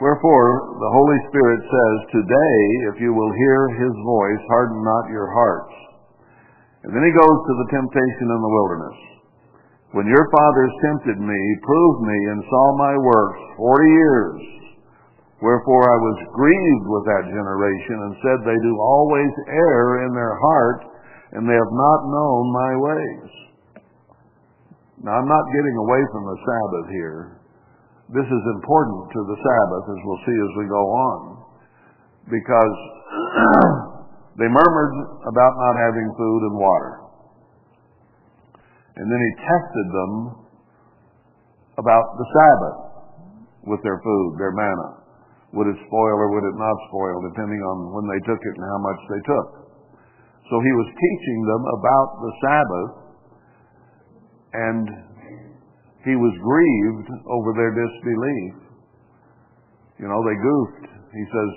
[0.00, 2.58] Wherefore, the Holy Spirit says, Today,
[2.88, 5.76] if you will hear his voice, harden not your hearts.
[6.88, 8.98] And then he goes to the temptation in the wilderness.
[9.92, 14.40] When your fathers tempted me, proved me, and saw my works forty years,
[15.44, 20.32] wherefore I was grieved with that generation, and said, They do always err in their
[20.32, 20.80] heart,
[21.36, 23.30] and they have not known my ways.
[25.04, 27.39] Now, I'm not getting away from the Sabbath here.
[28.10, 31.18] This is important to the Sabbath, as we'll see as we go on,
[32.26, 32.76] because
[34.42, 34.94] they murmured
[35.30, 36.94] about not having food and water.
[38.98, 40.12] And then he tested them
[41.78, 42.78] about the Sabbath
[43.70, 45.06] with their food, their manna.
[45.54, 48.66] Would it spoil or would it not spoil, depending on when they took it and
[48.66, 49.48] how much they took.
[50.50, 52.92] So he was teaching them about the Sabbath,
[54.50, 55.09] and
[56.04, 58.54] he was grieved over their disbelief.
[60.00, 60.86] You know, they goofed.
[61.12, 61.50] He says,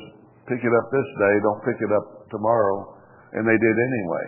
[0.51, 2.99] pick it up this day, don't pick it up tomorrow.
[3.31, 4.27] And they did anyway.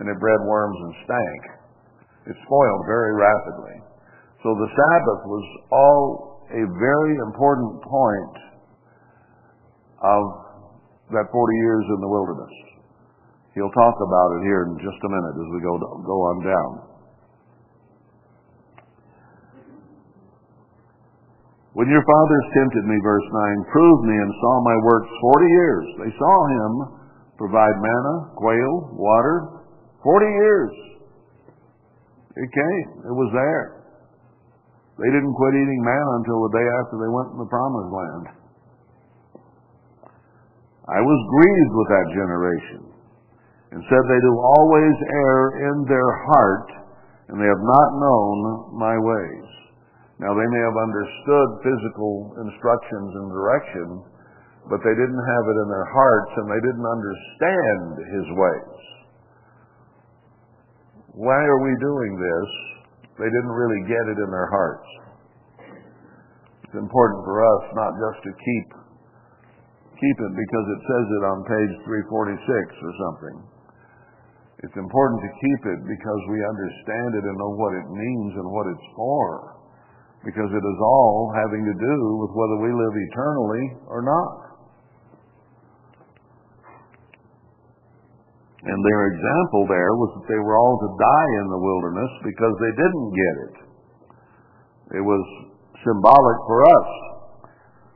[0.00, 1.42] And it bred worms and stank.
[2.32, 3.76] It spoiled very rapidly.
[4.42, 6.02] So the Sabbath was all
[6.48, 8.36] a very important point
[10.00, 10.22] of
[11.12, 12.54] that 40 years in the wilderness.
[13.54, 16.85] He'll talk about it here in just a minute as we go, go on down.
[21.76, 25.86] When your fathers tempted me, verse 9, proved me and saw my works 40 years.
[26.00, 26.72] They saw him
[27.36, 29.60] provide manna, quail, water,
[30.00, 30.72] 40 years.
[32.32, 32.88] It came.
[33.04, 33.84] It was there.
[34.96, 38.24] They didn't quit eating manna until the day after they went in the promised land.
[40.88, 42.82] I was grieved with that generation
[43.76, 46.68] and said they do always err in their heart
[47.28, 48.36] and they have not known
[48.80, 49.55] my ways.
[50.16, 53.88] Now, they may have understood physical instructions and direction,
[54.72, 58.80] but they didn't have it in their hearts and they didn't understand his ways.
[61.20, 62.48] Why are we doing this?
[63.20, 64.88] They didn't really get it in their hearts.
[66.64, 68.68] It's important for us not just to keep
[69.96, 72.36] keep it because it says it on page 346
[72.84, 73.36] or something.
[74.60, 78.48] It's important to keep it because we understand it and know what it means and
[78.52, 79.56] what it's for
[80.26, 84.46] because it is all having to do with whether we live eternally or not.
[88.66, 92.54] And their example there was that they were all to die in the wilderness because
[92.58, 93.56] they didn't get it.
[94.98, 95.22] It was
[95.86, 96.90] symbolic for us.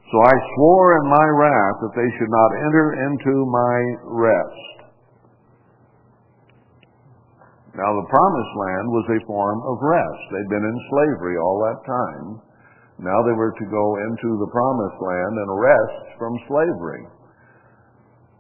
[0.07, 3.77] So I swore in my wrath that they should not enter into my
[4.15, 4.80] rest.
[7.79, 10.23] Now, the promised land was a form of rest.
[10.35, 12.27] They'd been in slavery all that time.
[13.01, 17.09] Now they were to go into the promised land and rest from slavery.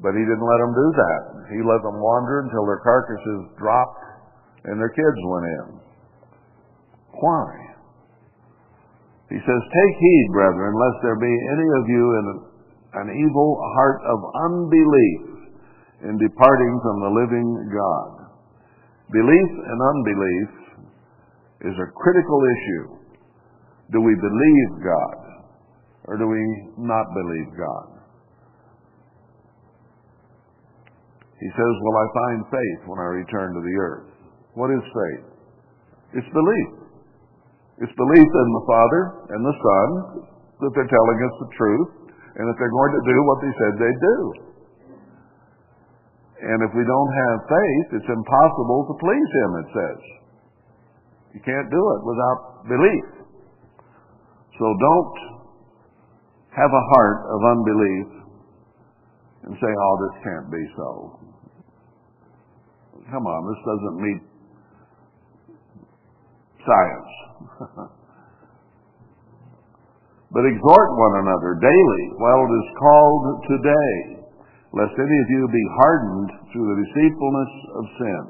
[0.05, 1.23] But he didn't let them do that.
[1.49, 4.05] He let them wander until their carcasses dropped
[4.69, 5.67] and their kids went in.
[7.25, 7.49] Why?
[9.33, 12.27] He says, Take heed, brethren, lest there be any of you in
[13.01, 15.23] an evil heart of unbelief
[16.05, 18.20] in departing from the living God.
[19.11, 20.51] Belief and unbelief
[21.67, 22.87] is a critical issue.
[23.91, 25.19] Do we believe God
[26.07, 26.43] or do we
[26.79, 28.01] not believe God?
[31.43, 34.11] He says, Will I find faith when I return to the earth?
[34.55, 35.27] What is faith?
[36.21, 36.71] It's belief.
[37.83, 39.89] It's belief in the Father and the Son
[40.61, 41.91] that they're telling us the truth
[42.37, 44.50] and that they're going to do what they said they'd do.
[46.41, 50.01] And if we don't have faith, it's impossible to please Him, it says.
[51.37, 53.21] You can't do it without belief.
[54.57, 55.17] So don't
[56.57, 58.09] have a heart of unbelief
[59.45, 61.21] and say, oh, this can't be so.
[63.11, 64.23] Come on, this doesn't meet
[66.61, 67.13] science.
[70.35, 74.20] but exhort one another daily while it is called today,
[74.71, 78.23] lest any of you be hardened through the deceitfulness of sin.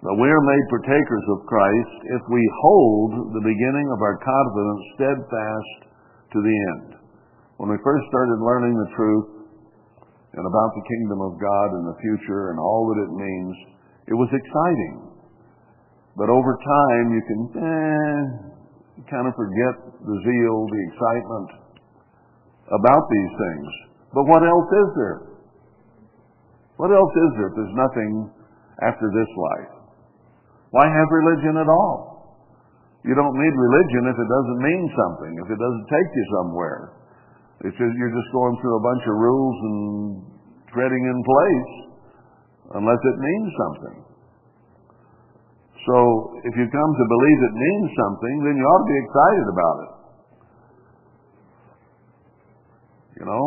[0.00, 4.82] But we are made partakers of Christ if we hold the beginning of our confidence
[4.96, 5.78] steadfast
[6.32, 6.88] to the end.
[7.60, 9.28] When we first started learning the truth
[10.32, 13.54] and about the kingdom of God and the future and all that it means,
[14.08, 15.20] it was exciting.
[16.16, 18.20] But over time, you can eh,
[19.12, 21.59] kind of forget the zeal, the excitement
[22.70, 23.68] about these things.
[24.14, 25.18] But what else is there?
[26.78, 28.10] What else is there if there's nothing
[28.82, 29.72] after this life?
[30.70, 32.10] Why have religion at all?
[33.02, 36.80] You don't need religion if it doesn't mean something, if it doesn't take you somewhere.
[37.64, 39.78] It's just, you're just going through a bunch of rules and
[40.72, 41.72] treading in place
[42.80, 43.98] unless it means something.
[45.84, 45.96] So
[46.44, 49.76] if you come to believe it means something, then you ought to be excited about
[49.80, 49.92] it.
[53.20, 53.46] You know?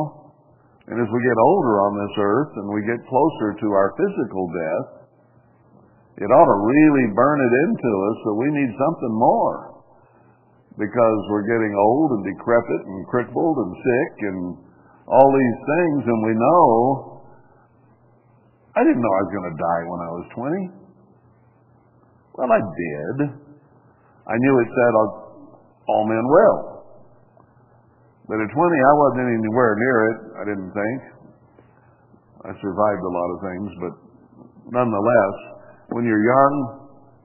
[0.86, 4.46] And as we get older on this earth and we get closer to our physical
[4.54, 4.88] death,
[6.22, 9.82] it ought to really burn it into us that we need something more.
[10.78, 14.40] Because we're getting old and decrepit and crippled and sick and
[15.10, 17.14] all these things, and we know
[18.74, 20.82] I didn't know I was going to die when I was 20.
[22.34, 23.18] Well, I did.
[24.26, 26.73] I knew it said all men will.
[28.28, 31.00] But at 20, I wasn't anywhere near it, I didn't think.
[32.44, 33.94] I survived a lot of things, but
[34.72, 35.36] nonetheless,
[35.92, 36.54] when you're young,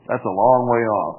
[0.07, 1.17] that's a long way off.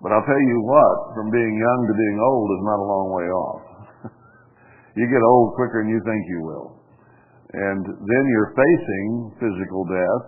[0.00, 3.08] But I'll tell you what, from being young to being old is not a long
[3.12, 3.62] way off.
[4.96, 6.68] you get old quicker than you think you will.
[7.50, 9.08] And then you're facing
[9.40, 10.24] physical death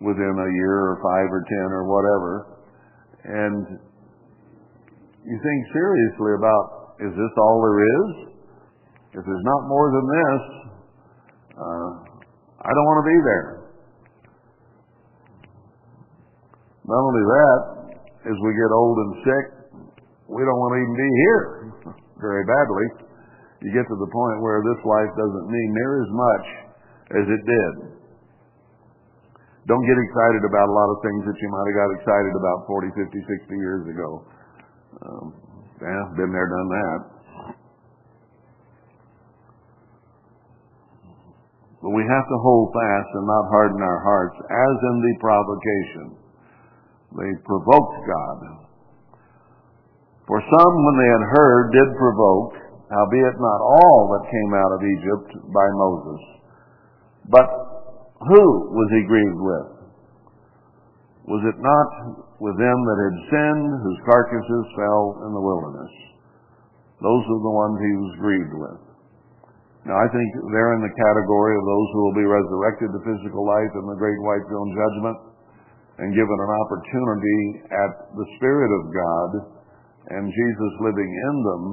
[0.00, 2.32] within a year or five or ten or whatever.
[3.26, 3.64] And
[5.26, 8.08] you think seriously about, is this all there is?
[9.16, 10.42] If there's not more than this,
[11.56, 11.90] uh,
[12.60, 13.46] I don't want to be there.
[16.86, 17.60] Not only that,
[18.30, 19.46] as we get old and sick,
[20.28, 21.42] we don't want to even be here
[22.26, 22.86] very badly.
[23.64, 26.46] You get to the point where this life doesn't mean near as much
[27.20, 27.72] as it did.
[29.66, 32.58] Don't get excited about a lot of things that you might have got excited about
[32.70, 33.18] 40, 50,
[33.50, 34.10] 60 years ago.
[35.02, 35.26] Um,
[35.80, 37.00] yeah, been there, done that.
[41.86, 46.06] But we have to hold fast and not harden our hearts, as in the provocation.
[47.14, 48.38] They provoked God.
[50.26, 52.58] For some, when they had heard, did provoke,
[52.90, 56.22] howbeit not all that came out of Egypt by Moses.
[57.30, 57.46] But
[58.18, 58.42] who
[58.74, 59.68] was he grieved with?
[61.30, 65.92] Was it not with them that had sinned, whose carcasses fell in the wilderness?
[67.00, 68.80] Those are the ones he was grieved with.
[69.86, 73.46] Now, I think they're in the category of those who will be resurrected to physical
[73.46, 75.18] life in the great white throne judgment
[76.02, 79.30] and given an opportunity at the Spirit of God
[80.10, 81.64] and Jesus living in them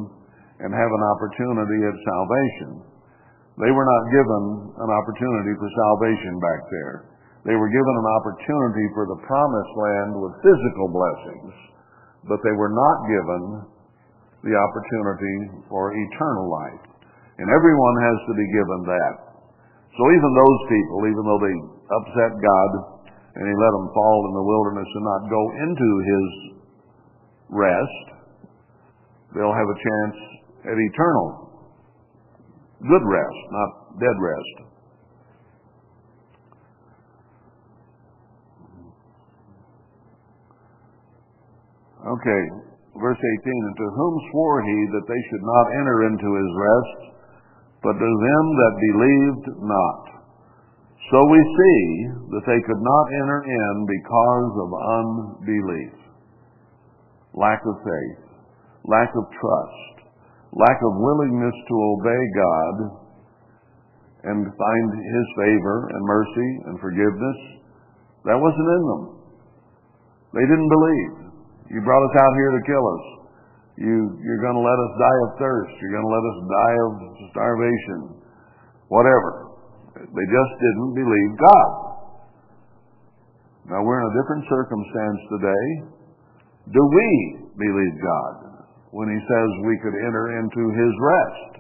[0.62, 2.72] and have an opportunity at salvation.
[3.58, 4.44] They were not given
[4.78, 6.98] an opportunity for salvation back there.
[7.44, 11.54] They were given an opportunity for the promised land with physical blessings,
[12.28, 13.44] but they were not given
[14.48, 16.84] the opportunity for eternal life.
[17.40, 19.14] And everyone has to be given that.
[19.92, 21.58] So even those people, even though they
[21.92, 22.72] upset God
[23.36, 26.28] and he let them fall in the wilderness and not go into his
[27.52, 28.06] rest,
[29.36, 30.18] they'll have a chance
[30.72, 31.44] at eternal
[32.84, 33.70] good rest, not
[34.00, 34.73] dead rest.
[42.04, 42.44] Okay,
[43.00, 47.00] verse 18, And to whom swore he that they should not enter into his rest,
[47.80, 50.04] but to them that believed not?
[51.12, 51.82] So we see
[52.36, 55.96] that they could not enter in because of unbelief,
[57.40, 58.24] lack of faith,
[58.84, 59.96] lack of trust,
[60.60, 62.76] lack of willingness to obey God
[64.28, 67.40] and find His favor and mercy and forgiveness.
[68.28, 69.04] That wasn't in them.
[70.36, 71.23] They didn't believe.
[71.72, 73.06] You brought us out here to kill us.
[73.74, 75.74] You, you're going to let us die of thirst.
[75.82, 76.92] You're going to let us die of
[77.34, 78.00] starvation.
[78.92, 79.54] Whatever.
[79.98, 81.72] They just didn't believe God.
[83.72, 85.68] Now we're in a different circumstance today.
[86.76, 87.10] Do we
[87.58, 88.36] believe God
[88.92, 91.52] when He says we could enter into His rest?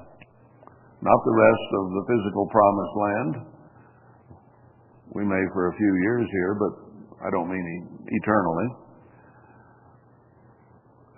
[1.01, 3.33] Not the rest of the physical promised land.
[5.15, 6.73] We may for a few years here, but
[7.25, 7.65] I don't mean
[8.07, 8.82] eternally.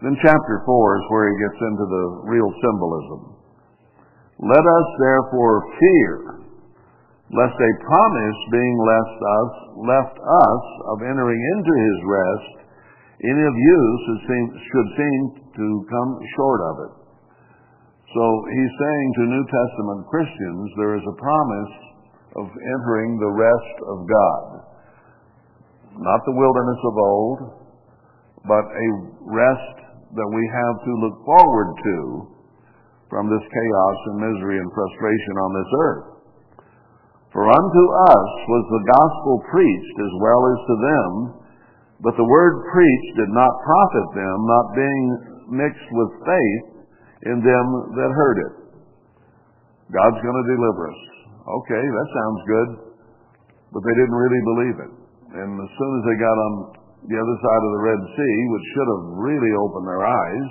[0.03, 3.19] Then chapter 4 is where he gets into the real symbolism.
[4.43, 6.13] Let us therefore fear,
[7.31, 9.51] lest a promise being left us,
[9.87, 12.65] left us of entering into his rest,
[13.23, 15.19] any of you should seem, should seem
[15.55, 16.93] to come short of it.
[18.11, 21.75] So he's saying to New Testament Christians there is a promise
[22.35, 24.45] of entering the rest of God.
[25.95, 27.39] Not the wilderness of old,
[28.43, 28.87] but a
[29.31, 31.97] rest that we have to look forward to
[33.09, 36.07] from this chaos and misery and frustration on this earth.
[37.33, 37.83] For unto
[38.15, 41.11] us was the gospel preached as well as to them,
[41.99, 45.05] but the word preached did not profit them, not being
[45.51, 46.65] mixed with faith
[47.27, 47.65] in them
[47.99, 48.53] that heard it.
[49.91, 51.01] God's going to deliver us.
[51.45, 52.69] Okay, that sounds good,
[53.69, 54.91] but they didn't really believe it.
[55.43, 56.53] And as soon as they got on
[57.05, 60.49] the other side of the Red Sea, which should have really opened their eyes,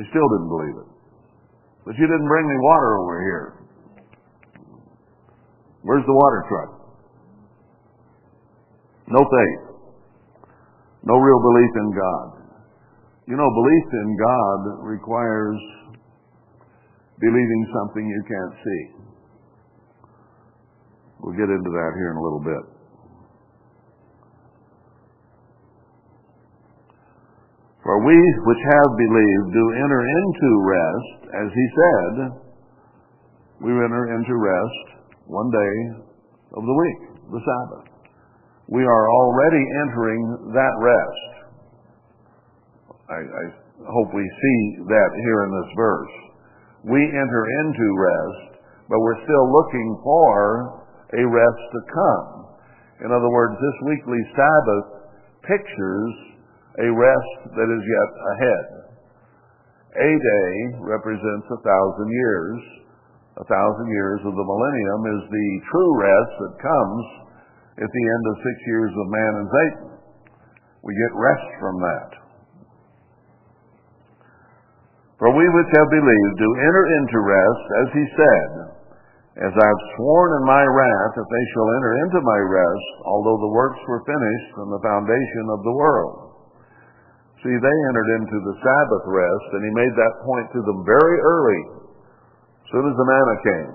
[0.00, 0.90] they still didn't believe it.
[1.84, 3.46] But you didn't bring me water over here.
[5.84, 6.70] Where's the water truck?
[9.12, 9.64] No faith.
[11.04, 12.28] No real belief in God.
[13.28, 15.60] You know, belief in God requires
[17.20, 18.82] believing something you can't see.
[21.20, 22.73] We'll get into that here in a little bit.
[27.84, 32.12] For we which have believed do enter into rest, as he said,
[33.60, 34.86] we enter into rest
[35.28, 35.74] one day
[36.56, 37.86] of the week, the Sabbath.
[38.72, 40.22] We are already entering
[40.56, 41.28] that rest.
[43.12, 43.44] I, I
[43.84, 46.14] hope we see that here in this verse.
[46.88, 50.80] We enter into rest, but we're still looking for
[51.20, 52.28] a rest to come.
[53.04, 54.88] In other words, this weekly Sabbath
[55.44, 56.33] pictures
[56.74, 58.66] a rest that is yet ahead.
[59.94, 60.52] A day
[60.82, 62.58] represents a thousand years.
[63.38, 67.04] A thousand years of the millennium is the true rest that comes
[67.78, 69.88] at the end of six years of man and Satan.
[70.82, 72.10] We get rest from that.
[75.18, 78.50] For we which have believed do enter into rest, as he said,
[79.46, 83.38] As I have sworn in my wrath that they shall enter into my rest, although
[83.38, 86.23] the works were finished from the foundation of the world.
[87.44, 91.20] See, they entered into the Sabbath rest, and he made that point to them very
[91.20, 93.72] early, as soon as the manna came.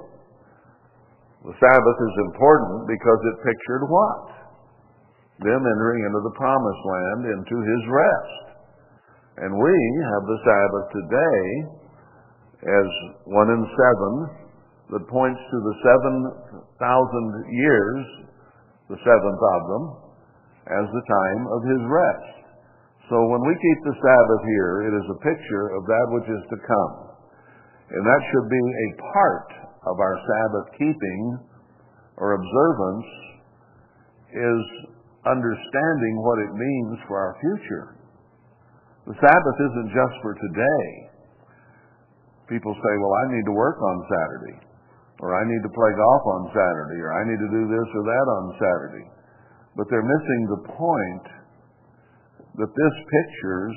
[1.53, 4.25] The Sabbath is important because it pictured what?
[5.45, 8.43] Them entering into the promised land, into his rest.
[9.45, 9.77] And we
[10.17, 11.45] have the Sabbath today
[12.73, 12.89] as
[13.29, 14.13] one in seven
[14.97, 16.13] that points to the seven
[16.81, 18.01] thousand years,
[18.89, 19.83] the seventh of them,
[20.73, 22.38] as the time of his rest.
[23.09, 26.43] So when we keep the Sabbath here, it is a picture of that which is
[26.53, 26.93] to come.
[27.89, 29.49] And that should be a part
[29.89, 31.21] of our Sabbath keeping
[32.21, 33.09] or observance
[34.29, 34.61] is
[35.25, 37.97] understanding what it means for our future.
[39.09, 40.87] The Sabbath isn't just for today.
[42.45, 44.57] People say, well, I need to work on Saturday,
[45.25, 48.03] or I need to play golf on Saturday, or I need to do this or
[48.05, 49.07] that on Saturday.
[49.73, 51.38] But they're missing the point
[52.59, 53.75] that this pictures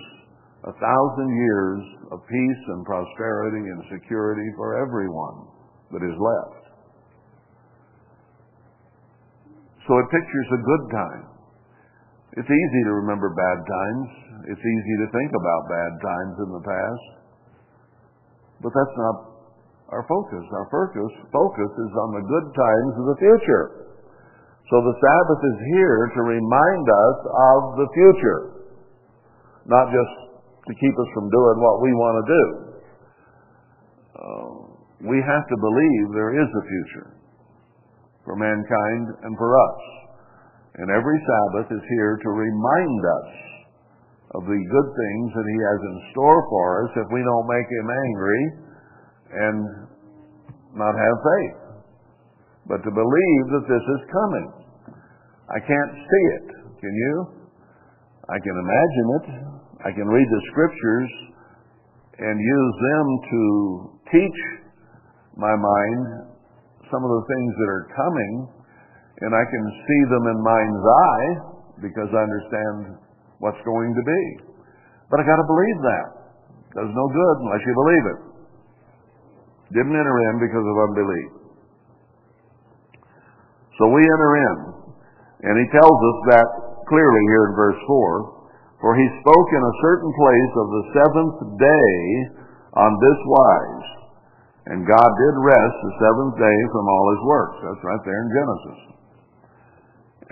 [0.66, 1.82] a thousand years
[2.14, 5.46] of peace and prosperity and security for everyone
[5.90, 6.62] that is left.
[9.86, 11.24] So it pictures a good time.
[12.38, 14.08] It's easy to remember bad times.
[14.54, 17.06] It's easy to think about bad times in the past.
[18.62, 19.16] But that's not
[19.90, 20.44] our focus.
[20.54, 23.66] Our focus, focus is on the good times of the future.
[24.70, 28.61] So the Sabbath is here to remind us of the future,
[29.66, 30.14] not just
[30.66, 32.44] to keep us from doing what we want to do.
[34.12, 34.50] Uh,
[35.10, 37.08] we have to believe there is a future
[38.22, 39.80] for mankind and for us.
[40.78, 43.30] And every Sabbath is here to remind us
[44.38, 47.68] of the good things that He has in store for us if we don't make
[47.68, 48.42] Him angry
[49.32, 49.58] and
[50.78, 51.58] not have faith.
[52.70, 54.48] But to believe that this is coming.
[55.50, 56.46] I can't see it.
[56.80, 57.41] Can you?
[58.30, 59.26] I can imagine it.
[59.82, 61.10] I can read the scriptures
[62.22, 63.42] and use them to
[64.14, 64.38] teach
[65.34, 66.30] my mind
[66.86, 68.32] some of the things that are coming,
[69.26, 71.28] and I can see them in mind's eye
[71.82, 73.00] because I understand
[73.42, 74.22] what's going to be.
[75.10, 76.06] But I got to believe that.
[76.78, 78.20] Does no good unless you believe it.
[79.82, 81.30] Didn't enter in because of unbelief.
[83.80, 84.56] So we enter in.
[85.42, 88.44] And he tells us that clearly here in verse 4.
[88.84, 91.96] For he spoke in a certain place of the seventh day
[92.76, 93.88] on this wise.
[94.68, 97.58] And God did rest the seventh day from all his works.
[97.64, 98.80] That's right there in Genesis.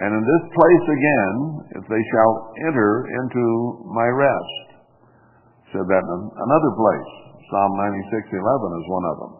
[0.01, 1.35] And in this place again,
[1.81, 2.33] if they shall
[2.69, 3.45] enter into
[3.91, 4.67] my rest.
[5.75, 7.11] Said that in another place.
[7.51, 9.33] Psalm 96:11 is one of them.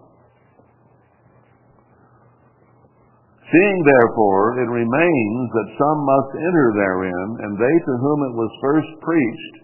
[3.51, 8.63] Seeing therefore it remains that some must enter therein, and they to whom it was
[8.63, 9.55] first preached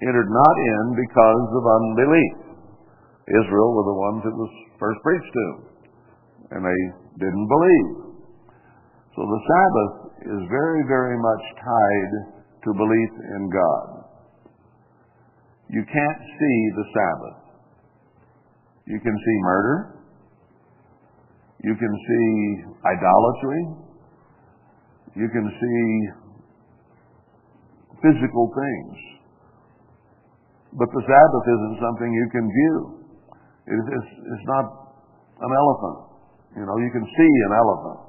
[0.00, 2.34] entered not in because of unbelief.
[3.28, 5.48] Israel were the ones it was first preached to,
[6.56, 6.80] and they
[7.20, 8.16] didn't believe.
[9.16, 12.12] So the Sabbath is very, very much tied
[12.64, 13.88] to belief in God.
[15.70, 17.40] You can't see the Sabbath.
[18.86, 19.93] You can see murder.
[21.62, 22.28] You can see
[22.82, 23.62] idolatry.
[25.14, 25.82] You can see
[28.02, 28.94] physical things.
[30.74, 32.76] But the Sabbath isn't something you can view.
[33.70, 34.66] It's, it's not
[35.38, 35.98] an elephant.
[36.58, 38.00] You know, you can see an elephant.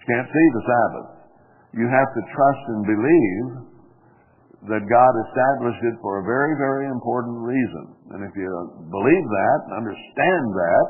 [0.00, 1.08] You can't see the Sabbath.
[1.76, 3.46] You have to trust and believe
[4.68, 7.84] that God established it for a very, very important reason.
[8.12, 8.48] And if you
[8.92, 10.86] believe that and understand that,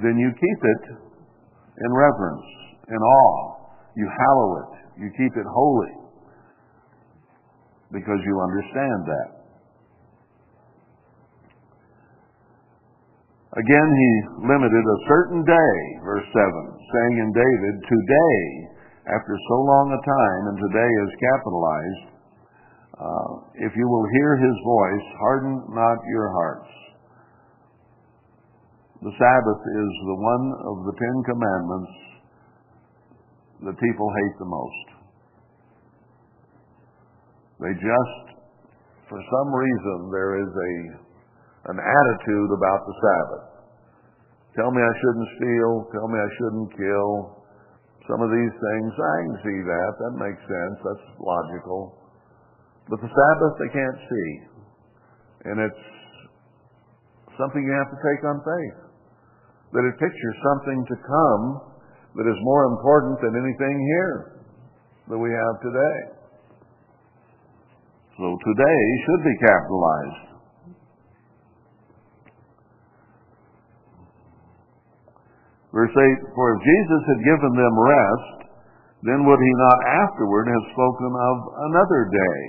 [0.00, 2.48] then you keep it in reverence,
[2.88, 3.40] in awe.
[3.96, 4.72] You hallow it.
[5.04, 5.92] You keep it holy
[7.92, 9.28] because you understand that.
[13.52, 14.10] Again, he
[14.48, 18.40] limited a certain day, verse 7, saying in David, Today,
[19.12, 22.04] after so long a time, and today is capitalized,
[22.96, 23.30] uh,
[23.60, 26.81] if you will hear his voice, harden not your hearts.
[29.02, 31.94] The Sabbath is the one of the Ten Commandments
[33.66, 34.86] that people hate the most.
[37.66, 38.24] They just,
[39.10, 40.72] for some reason, there is a
[41.74, 43.46] an attitude about the Sabbath.
[44.54, 45.70] Tell me I shouldn't steal.
[45.94, 47.10] Tell me I shouldn't kill.
[48.06, 49.90] Some of these things, I can see that.
[49.98, 50.76] That makes sense.
[50.82, 51.98] That's logical.
[52.90, 54.30] But the Sabbath they can't see.
[55.50, 55.84] And it's
[57.38, 58.91] something you have to take on faith.
[59.72, 61.44] That it pictures something to come
[62.16, 64.44] that is more important than anything here
[65.08, 65.98] that we have today.
[68.20, 70.32] So today should be capitalized.
[75.72, 78.52] Verse 8, For if Jesus had given them rest,
[79.08, 81.36] then would he not afterward have spoken of
[81.72, 82.40] another day?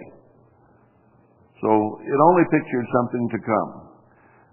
[1.63, 1.71] So
[2.03, 3.92] it only pictured something to come.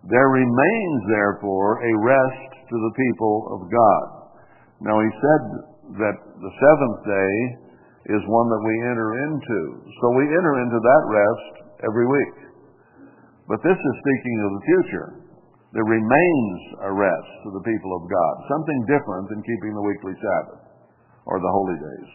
[0.09, 4.05] There remains, therefore, a rest to the people of God.
[4.81, 5.43] Now he said
[6.01, 7.35] that the seventh day
[8.17, 9.61] is one that we enter into.
[9.85, 11.53] So we enter into that rest
[11.85, 12.37] every week.
[13.45, 15.09] But this is speaking of the future.
[15.77, 20.17] There remains a rest to the people of God, something different than keeping the weekly
[20.17, 20.65] Sabbath
[21.29, 22.11] or the holy days.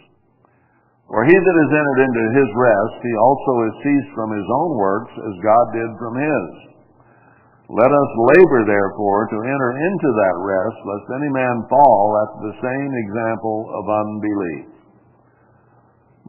[1.06, 4.72] For he that is entered into his rest, he also is ceased from his own
[4.74, 6.75] works as God did from his.
[7.66, 12.60] Let us labor, therefore, to enter into that rest, lest any man fall after the
[12.62, 14.66] same example of unbelief.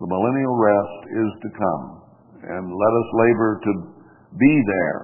[0.00, 1.84] The millennial rest is to come,
[2.40, 3.72] and let us labor to
[4.40, 5.00] be there.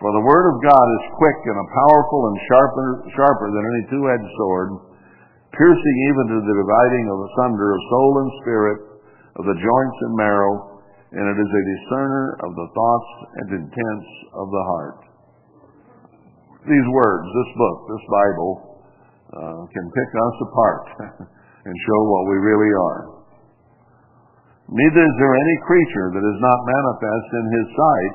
[0.00, 4.32] For the word of God is quick and powerful and sharper, sharper than any two-edged
[4.40, 4.70] sword,
[5.52, 8.78] piercing even to the dividing of asunder of soul and spirit,
[9.36, 10.69] of the joints and marrow,
[11.10, 13.10] and it is a discerner of the thoughts
[13.42, 15.00] and intents of the heart.
[16.70, 18.52] These words, this book, this Bible,
[19.30, 20.84] uh, can pick us apart
[21.66, 23.02] and show what we really are.
[24.70, 28.14] Neither is there any creature that is not manifest in his sight,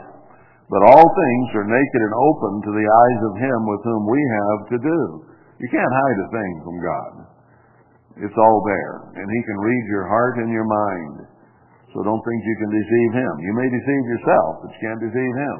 [0.71, 4.21] but all things are naked and open to the eyes of him with whom we
[4.23, 4.99] have to do.
[5.59, 7.11] You can't hide a thing from God.
[8.23, 9.19] It's all there.
[9.19, 11.34] And he can read your heart and your mind.
[11.95, 13.33] So don't think you can deceive him.
[13.39, 15.57] You may deceive yourself, but you can't deceive him.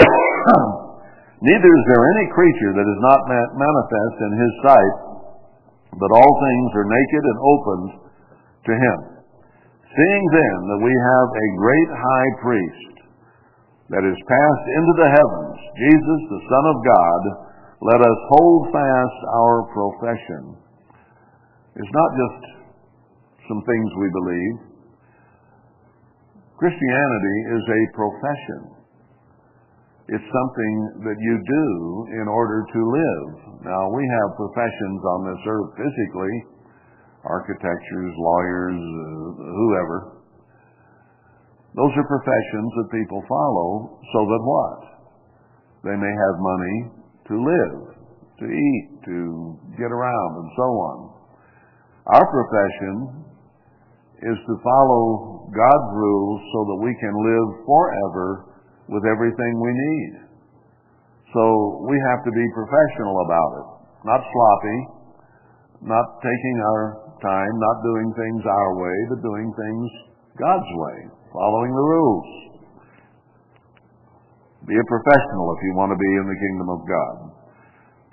[1.44, 4.96] Neither is there any creature that is not manifest in his sight,
[6.00, 7.90] but all things are naked and opened
[8.64, 8.98] to him.
[9.84, 12.96] Seeing then that we have a great high priest
[13.92, 17.20] that is passed into the heavens, Jesus, the Son of God,
[17.84, 20.56] let us hold fast our profession.
[21.76, 22.53] It's not just
[23.48, 24.56] some things we believe.
[26.56, 28.62] Christianity is a profession.
[30.04, 30.74] It's something
[31.08, 31.66] that you do
[32.20, 33.28] in order to live.
[33.64, 36.34] Now, we have professions on this earth physically,
[37.24, 39.04] architectures, lawyers, uh,
[39.40, 39.98] whoever.
[41.74, 44.80] Those are professions that people follow so that what?
[45.88, 46.76] They may have money
[47.28, 47.78] to live,
[48.38, 49.16] to eat, to
[49.76, 50.98] get around, and so on.
[52.12, 53.23] Our profession
[54.22, 58.28] is to follow God's rules so that we can live forever
[58.88, 60.12] with everything we need.
[61.34, 61.42] So
[61.90, 63.66] we have to be professional about it,
[64.06, 64.78] not sloppy,
[65.82, 66.82] not taking our
[67.18, 69.86] time, not doing things our way, but doing things
[70.38, 70.98] God's way,
[71.34, 72.30] following the rules.
[74.64, 77.16] Be a professional if you want to be in the kingdom of God.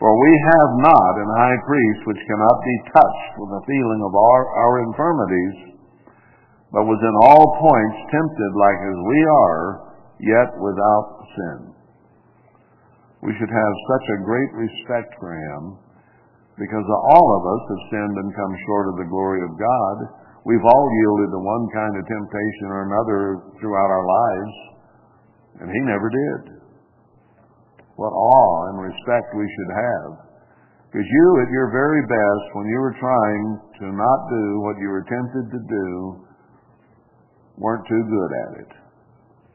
[0.02, 4.14] For we have not an high priest which cannot be touched with the feeling of
[4.18, 5.71] our, our infirmities,
[6.72, 9.64] but was in all points tempted like as we are,
[10.24, 11.60] yet without sin.
[13.22, 15.78] We should have such a great respect for him
[16.58, 19.98] because all of us have sinned and come short of the glory of God.
[20.46, 23.22] We've all yielded to one kind of temptation or another
[23.62, 24.54] throughout our lives,
[25.62, 26.42] and he never did.
[27.98, 30.10] What awe and respect we should have.
[30.90, 33.44] Because you, at your very best, when you were trying
[33.80, 35.88] to not do what you were tempted to do,
[37.58, 38.72] weren't too good at it.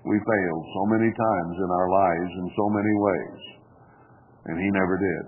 [0.06, 3.40] We failed so many times in our lives in so many ways.
[4.46, 5.24] And he never did.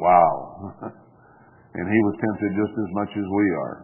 [0.00, 0.34] Wow.
[1.76, 3.76] and he was tempted just as much as we are.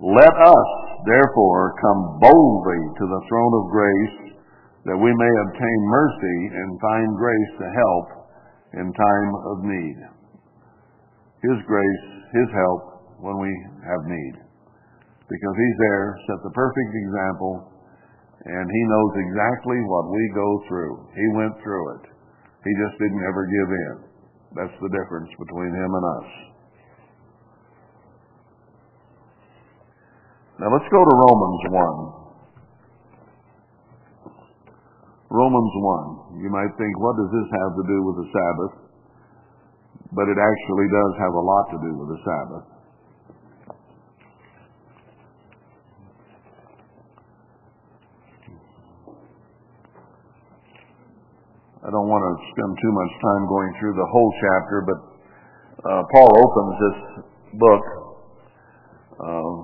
[0.00, 0.68] Let us,
[1.04, 4.16] therefore, come boldly to the throne of grace
[4.84, 8.06] that we may obtain mercy and find grace to help
[8.80, 9.98] in time of need.
[11.44, 12.82] His grace, His help
[13.20, 13.52] when we
[13.84, 14.49] have need.
[15.30, 17.70] Because He's there, set the perfect example,
[18.50, 21.06] and He knows exactly what we go through.
[21.14, 22.04] He went through it.
[22.66, 23.94] He just didn't ever give in.
[24.58, 26.28] That's the difference between Him and us.
[30.58, 32.20] Now let's go to Romans 1.
[35.30, 35.74] Romans
[36.34, 36.42] 1.
[36.42, 38.74] You might think, what does this have to do with the Sabbath?
[40.10, 42.66] But it actually does have a lot to do with the Sabbath.
[51.79, 54.98] I don't want to spend too much time going through the whole chapter, but
[55.80, 56.98] uh, Paul opens this
[57.58, 57.84] book
[59.20, 59.54] uh,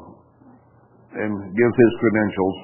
[1.23, 2.57] and gives his credentials.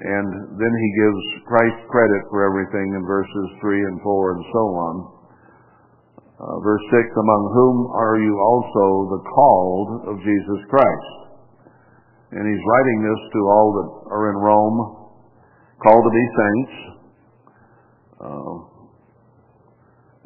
[0.00, 4.62] And then he gives Christ credit for everything in verses 3 and 4 and so
[4.72, 4.94] on.
[6.40, 11.12] Uh, verse 6, among whom are you also the called of Jesus Christ?
[12.32, 14.78] And he's writing this to all that are in Rome,
[15.84, 16.99] called to be saints.
[18.20, 18.56] Uh,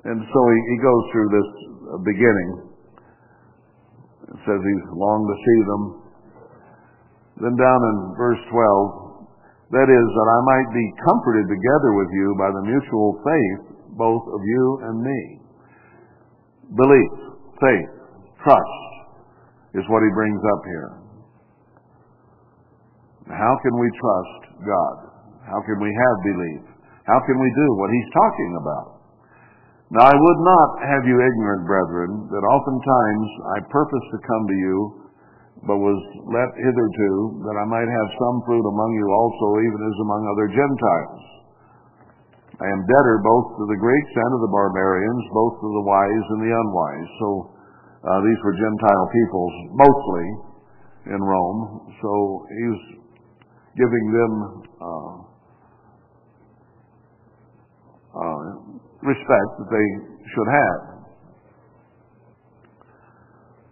[0.04, 1.50] and so he, he goes through this
[2.04, 2.50] beginning.
[4.34, 5.82] It says he's longed to see them.
[7.40, 9.14] Then down in verse 12,
[9.74, 13.62] that is, that I might be comforted together with you by the mutual faith,
[13.96, 15.20] both of you and me.
[16.74, 17.12] Belief,
[17.58, 17.90] faith,
[18.42, 18.80] trust
[19.74, 20.90] is what he brings up here.
[23.34, 24.96] How can we trust God?
[25.48, 26.73] How can we have belief?
[27.04, 28.88] How can we do what he's talking about?
[29.92, 34.56] Now I would not have you ignorant, brethren, that oftentimes I purposed to come to
[34.56, 34.76] you,
[35.68, 36.00] but was
[36.32, 37.12] let hitherto,
[37.44, 41.22] that I might have some fruit among you also, even as among other Gentiles.
[42.64, 46.26] I am debtor both to the Greeks and to the barbarians, both to the wise
[46.32, 47.10] and the unwise.
[47.20, 47.28] So
[48.08, 50.26] uh, these were Gentile peoples, mostly
[51.12, 51.60] in Rome.
[52.00, 52.10] So
[52.48, 52.82] he's
[53.76, 54.32] giving them
[54.80, 55.23] uh,
[58.14, 58.38] uh,
[59.02, 59.88] respect that they
[60.30, 60.80] should have.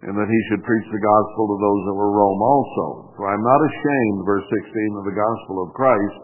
[0.03, 3.15] And that he should preach the gospel to those that were Rome also.
[3.15, 6.19] For I am not ashamed, verse 16, of the gospel of Christ,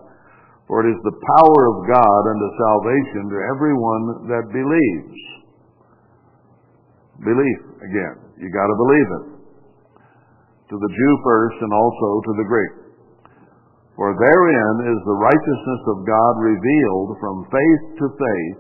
[0.68, 5.20] for it is the power of God unto salvation to everyone that believes.
[7.24, 8.16] Belief, again.
[8.40, 9.26] You gotta believe it.
[10.72, 12.89] To the Jew first and also to the Greek.
[14.00, 18.60] For therein is the righteousness of God revealed from faith to faith,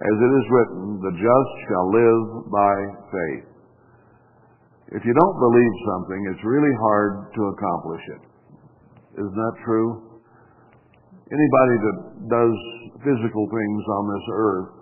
[0.00, 2.74] as it is written, the just shall live by
[3.12, 3.48] faith.
[4.96, 8.22] If you don't believe something, it's really hard to accomplish it.
[9.20, 10.16] Isn't that true?
[11.28, 11.96] Anybody that
[12.32, 12.56] does
[13.04, 14.72] physical things on this earth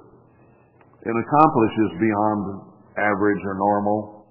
[1.11, 2.41] and accomplishes beyond
[3.03, 4.31] average or normal,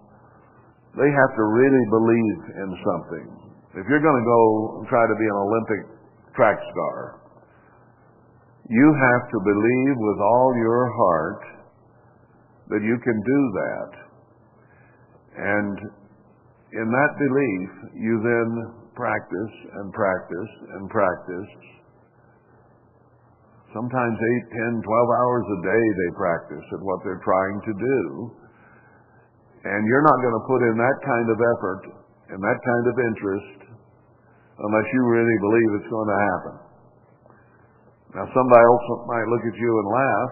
[0.95, 3.36] they have to really believe in something.
[3.78, 4.41] If you're going to go
[4.89, 5.82] try to be an Olympic
[6.34, 7.21] track star,
[8.73, 11.43] you have to believe with all your heart
[12.73, 13.91] that you can do that.
[15.38, 15.75] And
[16.73, 17.69] in that belief,
[18.01, 18.49] you then
[18.97, 21.51] practice and practice and practice.
[23.78, 27.99] Sometimes 8, 10, 12 hours a day they practice at what they're trying to do.
[29.69, 31.82] And you're not going to put in that kind of effort
[32.34, 33.57] and that kind of interest
[34.58, 36.55] unless you really believe it's going to happen.
[38.18, 40.32] Now, somebody else might look at you and laugh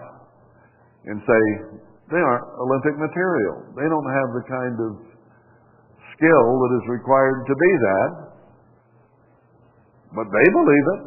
[1.06, 1.42] and say,
[2.10, 3.70] they aren't Olympic material.
[3.78, 4.92] They don't have the kind of
[6.14, 8.10] skill that is required to be that.
[10.14, 11.02] But they believe it.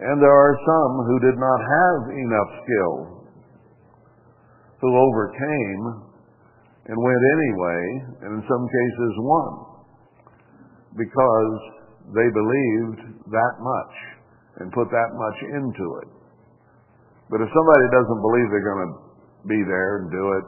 [0.00, 2.94] And there are some who did not have enough skill,
[4.80, 5.82] who overcame
[6.88, 7.82] and went anyway,
[8.24, 9.69] and in some cases won,
[10.96, 11.54] because
[12.10, 13.94] they believed that much
[14.58, 16.10] and put that much into it.
[17.30, 18.94] But if somebody doesn't believe they're going to
[19.46, 20.44] be there and do it,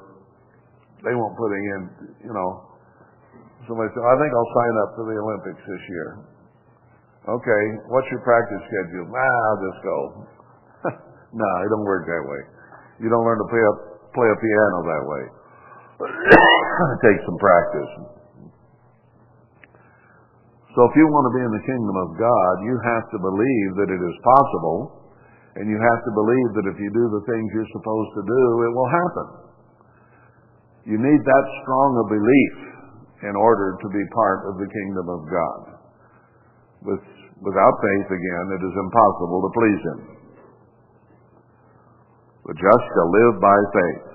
[1.07, 1.81] they won't put it in,
[2.27, 2.51] you know,
[3.71, 6.09] somebody said, I think I'll sign up for the Olympics this year.
[7.23, 9.07] Okay, what's your practice schedule?
[9.07, 9.99] Nah, I'll just go.
[11.39, 12.43] no, it don't work that way.
[12.99, 13.75] You don't learn to play a,
[14.11, 15.25] play a piano that way.
[16.99, 18.22] it takes some practice.
[20.73, 23.71] So if you want to be in the kingdom of God, you have to believe
[23.77, 25.05] that it is possible,
[25.61, 28.43] and you have to believe that if you do the things you're supposed to do,
[28.65, 29.29] it will happen.
[30.89, 32.57] You need that strong a belief
[33.29, 35.61] in order to be part of the kingdom of God.
[36.89, 37.05] With,
[37.45, 40.01] without faith, again, it is impossible to please Him.
[42.49, 44.12] The just shall live by faith.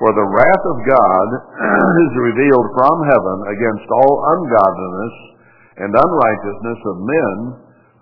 [0.00, 1.28] For the wrath of God
[2.08, 5.16] is revealed from heaven against all ungodliness
[5.84, 7.36] and unrighteousness of men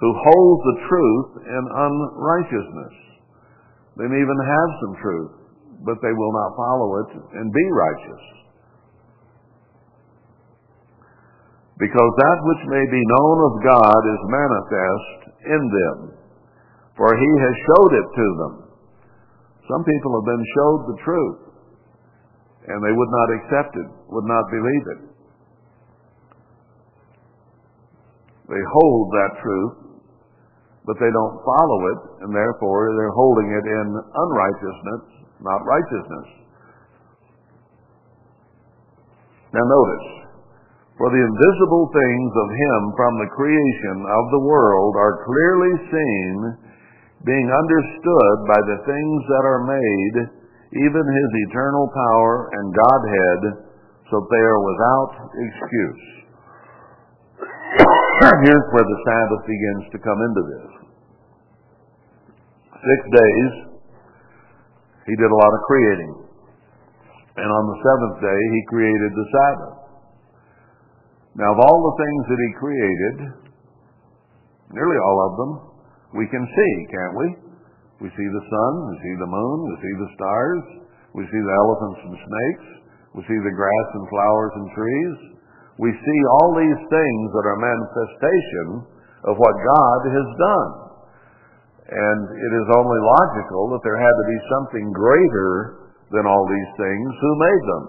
[0.01, 2.95] who hold the truth in unrighteousness.
[4.01, 5.33] They may even have some truth,
[5.85, 8.41] but they will not follow it and be righteous.
[11.81, 15.99] because that which may be known of God is manifest in them,
[16.93, 18.55] for he has showed it to them.
[19.65, 21.41] Some people have been showed the truth,
[22.69, 25.01] and they would not accept it, would not believe it.
[28.51, 29.77] They hold that truth,
[30.85, 35.03] but they don't follow it, and therefore they're holding it in unrighteousness,
[35.39, 36.29] not righteousness.
[39.55, 40.09] Now notice,
[40.99, 46.35] for the invisible things of him from the creation of the world are clearly seen,
[47.25, 50.40] being understood by the things that are made,
[50.71, 53.41] even his eternal power and Godhead,
[54.07, 56.05] so they are without excuse.
[58.47, 60.71] Here's where the Sabbath begins to come into this.
[62.71, 63.53] Six days,
[65.11, 66.13] he did a lot of creating.
[67.35, 69.77] And on the seventh day, he created the Sabbath.
[71.35, 73.17] Now, of all the things that he created,
[74.71, 75.53] nearly all of them,
[76.15, 77.50] we can see, can't we?
[78.01, 80.63] We see the sun, we see the moon, we see the stars,
[81.13, 82.69] we see the elephants and snakes,
[83.13, 85.17] we see the grass and flowers and trees.
[85.77, 88.69] We see all these things that are manifestation
[89.29, 90.73] of what God has done.
[91.91, 95.53] And it is only logical that there had to be something greater
[96.15, 97.85] than all these things who made them.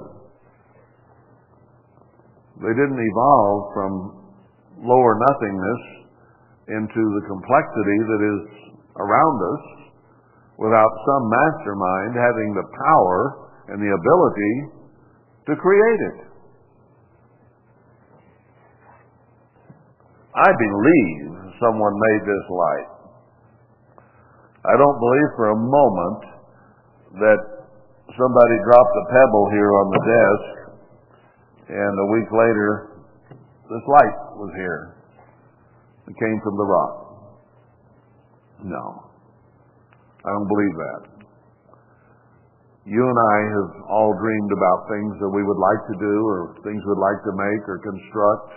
[2.67, 3.91] They didn't evolve from
[4.81, 5.81] lower nothingness
[6.67, 8.41] into the complexity that is
[8.97, 9.81] around us
[10.61, 14.53] without some mastermind having the power and the ability
[15.49, 16.17] to create it.
[20.37, 22.89] I believe someone made this light.
[24.61, 26.21] I don't believe for a moment
[27.17, 27.41] that
[28.13, 30.61] somebody dropped a pebble here on the desk
[31.73, 33.01] and a week later
[33.65, 34.95] this light was here.
[36.07, 36.93] It came from the rock.
[38.63, 39.10] No.
[40.21, 41.01] I don't believe that.
[42.85, 46.37] You and I have all dreamed about things that we would like to do or
[46.65, 48.49] things we'd like to make or construct.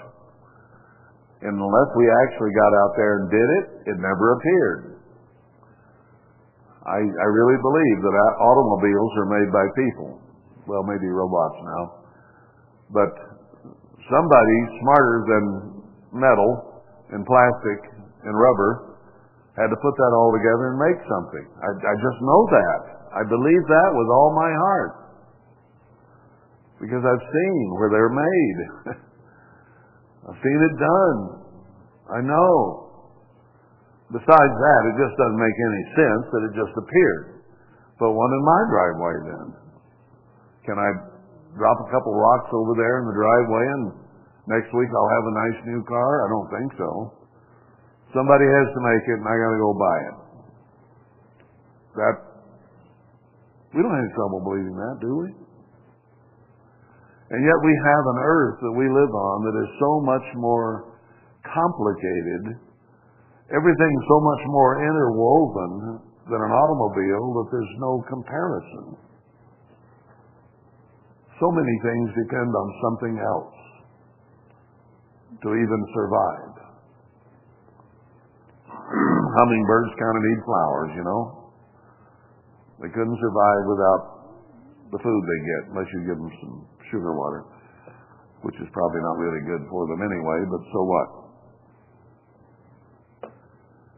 [1.44, 4.82] And unless we actually got out there and did it, it never appeared.
[6.88, 10.10] I, I really believe that automobiles are made by people.
[10.68, 11.82] Well, maybe robots now.
[12.92, 13.12] But
[14.08, 15.44] somebody smarter than
[16.16, 16.80] metal
[17.12, 17.92] and plastic
[18.24, 18.93] and rubber
[19.54, 21.46] had to put that all together and make something.
[21.62, 22.80] I, I just know that.
[23.14, 24.92] I believe that with all my heart.
[26.82, 28.58] Because I've seen where they're made.
[30.26, 31.18] I've seen it done.
[32.10, 32.84] I know.
[34.10, 37.46] Besides that, it just doesn't make any sense that it just appeared.
[38.02, 39.46] But one in my driveway then.
[40.66, 40.90] Can I
[41.54, 43.84] drop a couple rocks over there in the driveway and
[44.50, 46.10] next week I'll have a nice new car?
[46.26, 46.90] I don't think so.
[48.14, 50.16] Somebody has to make it and I gotta go buy it.
[51.98, 52.14] That
[53.74, 55.28] we don't have any trouble believing that, do we?
[57.34, 60.94] And yet we have an earth that we live on that is so much more
[61.42, 62.62] complicated,
[63.50, 65.72] everything's so much more interwoven
[66.30, 68.86] than an automobile that there's no comparison.
[71.42, 73.58] So many things depend on something else
[75.42, 76.63] to even survive.
[79.34, 81.22] Hummingbirds kind of need flowers, you know.
[82.82, 84.02] They couldn't survive without
[84.94, 86.54] the food they get unless you give them some
[86.90, 87.42] sugar water,
[88.46, 91.08] which is probably not really good for them anyway, but so what?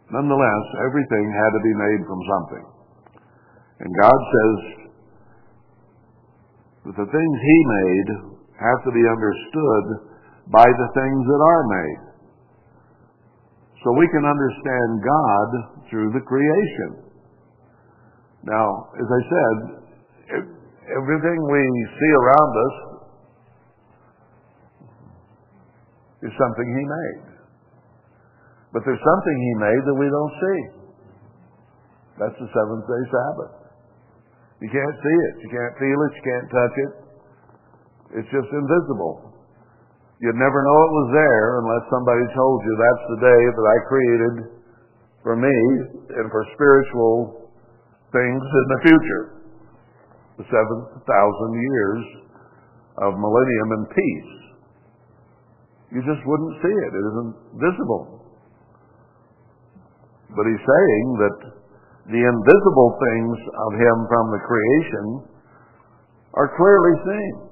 [0.07, 2.65] Nonetheless, everything had to be made from something.
[3.83, 4.57] And God says
[6.87, 8.09] that the things He made
[8.57, 9.85] have to be understood
[10.49, 12.06] by the things that are made.
[13.87, 15.49] So we can understand God
[15.87, 17.07] through the creation.
[18.43, 19.57] Now, as I said,
[20.91, 21.63] everything we
[21.95, 22.77] see around us
[26.27, 27.27] is something He made.
[28.75, 30.61] But there's something He made that we don't see.
[32.19, 33.55] That's the seventh day Sabbath.
[34.67, 35.35] You can't see it.
[35.47, 36.13] You can't feel it.
[36.19, 36.93] You can't touch it.
[38.19, 39.36] It's just invisible.
[40.17, 43.77] You'd never know it was there unless somebody told you that's the day that I
[43.85, 44.35] created
[45.21, 45.57] for me
[46.17, 47.53] and for spiritual
[48.17, 49.25] things in the future.
[50.41, 52.03] The seven thousand years
[53.05, 54.33] of millennium and peace.
[55.93, 56.93] You just wouldn't see it.
[56.97, 58.05] It isn't visible.
[60.33, 61.37] But he's saying that
[62.09, 65.07] the invisible things of him from the creation
[66.35, 67.46] are clearly seen.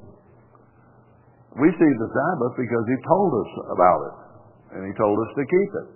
[1.55, 4.17] We see the Sabbath because he told us about it,
[4.75, 5.89] and he told us to keep it.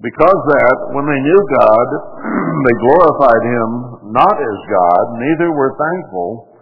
[0.00, 1.88] Because that, when they knew God,
[2.64, 3.70] they glorified him
[4.14, 6.56] not as God, neither were thankful,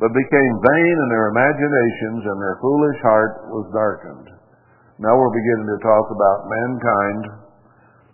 [0.00, 4.28] but became vain in their imaginations, and their foolish heart was darkened.
[4.98, 7.22] Now we're beginning to talk about mankind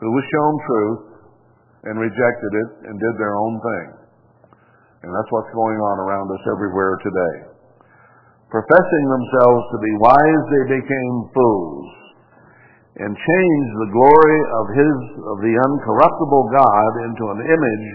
[0.02, 1.02] who was shown truth
[1.90, 3.97] and rejected it and did their own thing.
[5.02, 7.36] And that's what's going on around us everywhere today.
[8.50, 11.88] Professing themselves to be wise, they became fools
[12.98, 17.88] and changed the glory of his of the uncorruptible God into an image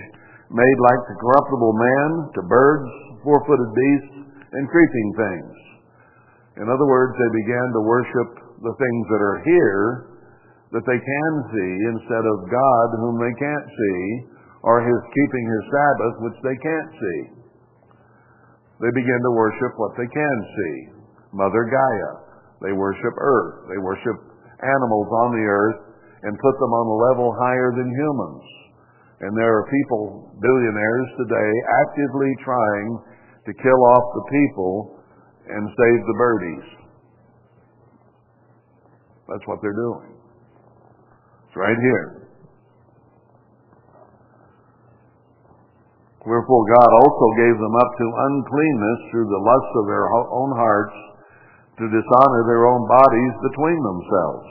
[0.53, 2.91] made like the corruptible man to birds,
[3.25, 4.15] four-footed beasts,
[4.53, 5.53] and creeping things.
[6.61, 8.29] In other words, they began to worship
[8.61, 9.83] the things that are here
[10.71, 13.99] that they can see instead of God whom they can't see
[14.63, 17.19] or his keeping his Sabbath which they can't see.
[18.79, 20.75] They begin to worship what they can see.
[21.35, 22.11] Mother Gaia.
[22.63, 23.67] They worship earth.
[23.67, 24.17] They worship
[24.63, 25.79] animals on the earth
[26.23, 28.43] and put them on a level higher than humans.
[29.19, 31.51] And there are people, billionaires today,
[31.83, 32.89] actively trying
[33.47, 34.99] to kill off the people
[35.47, 36.67] and save the birdies.
[39.27, 40.15] That's what they're doing.
[41.47, 42.22] It's right here.
[46.23, 50.95] Wherefore God also gave them up to uncleanness through the lusts of their own hearts
[51.83, 54.47] to dishonor their own bodies between themselves,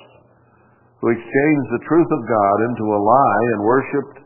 [1.01, 4.19] who exchanged the truth of God into a lie and worshipped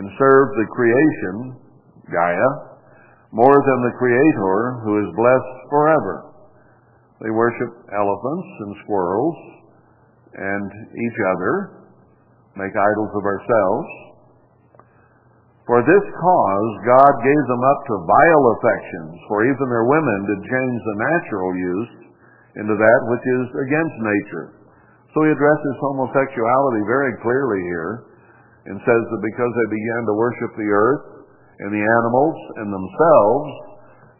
[0.00, 1.36] and served the creation,
[2.08, 2.50] Gaia,
[3.32, 6.32] more than the Creator, who is blessed forever.
[7.20, 9.36] They worship elephants and squirrels
[10.32, 11.52] and each other,
[12.56, 14.05] make idols of ourselves.
[15.66, 20.46] For this cause God gave them up to vile affections, for even their women did
[20.46, 21.92] change the natural use
[22.62, 24.46] into that which is against nature.
[25.10, 27.92] So he addresses homosexuality very clearly here
[28.70, 31.06] and says that because they began to worship the earth
[31.58, 33.50] and the animals and themselves,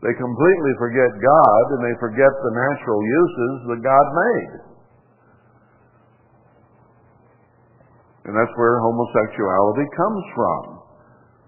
[0.03, 4.55] they completely forget God and they forget the natural uses that God made.
[8.27, 10.86] And that's where homosexuality comes from.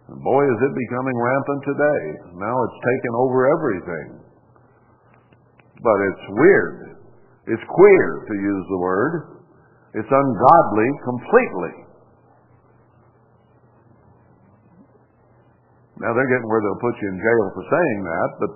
[0.08, 2.02] And boy, is it becoming rampant today.
[2.40, 4.08] Now it's taken over everything.
[5.84, 6.76] But it's weird.
[7.48, 9.12] It's queer, to use the word.
[9.94, 11.76] It's ungodly completely.
[15.98, 18.52] Now they're getting where they'll put you in jail for saying that, but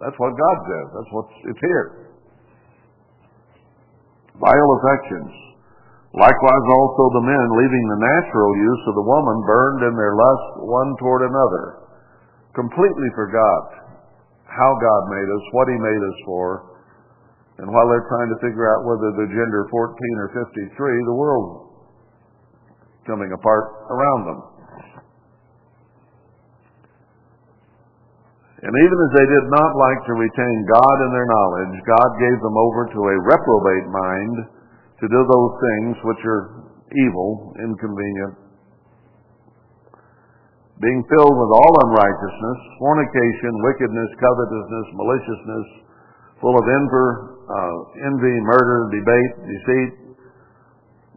[0.00, 0.86] that's what God says.
[0.96, 1.86] That's what's it's here.
[4.40, 5.51] Vile affections.
[6.12, 10.48] Likewise also the men, leaving the natural use of the woman, burned in their lust
[10.68, 11.88] one toward another.
[12.52, 13.96] Completely forgot
[14.44, 16.72] how God made us, what He made us for,
[17.64, 21.72] and while they're trying to figure out whether they're gender 14 or 53, the world's
[23.08, 24.40] coming apart around them.
[28.62, 32.38] And even as they did not like to retain God in their knowledge, God gave
[32.38, 34.36] them over to a reprobate mind
[35.02, 36.42] to do those things which are
[36.94, 38.38] evil, inconvenient,
[40.78, 45.66] being filled with all unrighteousness, fornication, wickedness, covetousness, maliciousness,
[46.38, 47.08] full of envy,
[47.50, 47.76] uh,
[48.14, 49.92] envy, murder, debate, deceit,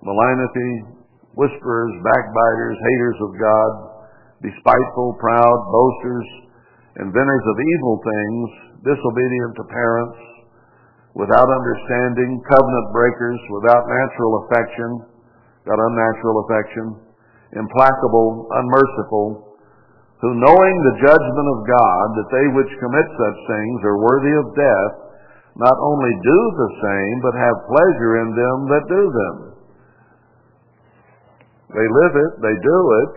[0.02, 0.98] malignity,
[1.38, 3.72] whisperers, backbiters, haters of God,
[4.42, 6.28] despiteful, proud, boasters,
[7.06, 8.46] inventors of evil things,
[8.82, 10.35] disobedient to parents,
[11.16, 14.90] without understanding, covenant breakers, without natural affection,
[15.64, 16.86] got unnatural affection,
[17.56, 19.56] implacable, unmerciful,
[20.20, 24.56] who knowing the judgment of God, that they which commit such things are worthy of
[24.60, 24.94] death,
[25.56, 29.36] not only do the same, but have pleasure in them that do them.
[31.72, 33.14] They live it, they do it,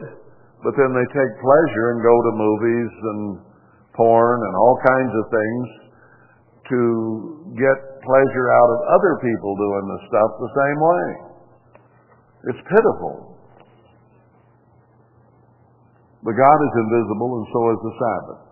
[0.62, 3.22] but then they take pleasure and go to movies and
[3.94, 5.66] porn and all kinds of things
[6.68, 6.80] to
[7.56, 11.06] get pleasure out of other people doing the stuff the same way.
[12.48, 13.36] It's pitiful.
[16.24, 18.42] But God is invisible, and so is the Sabbath.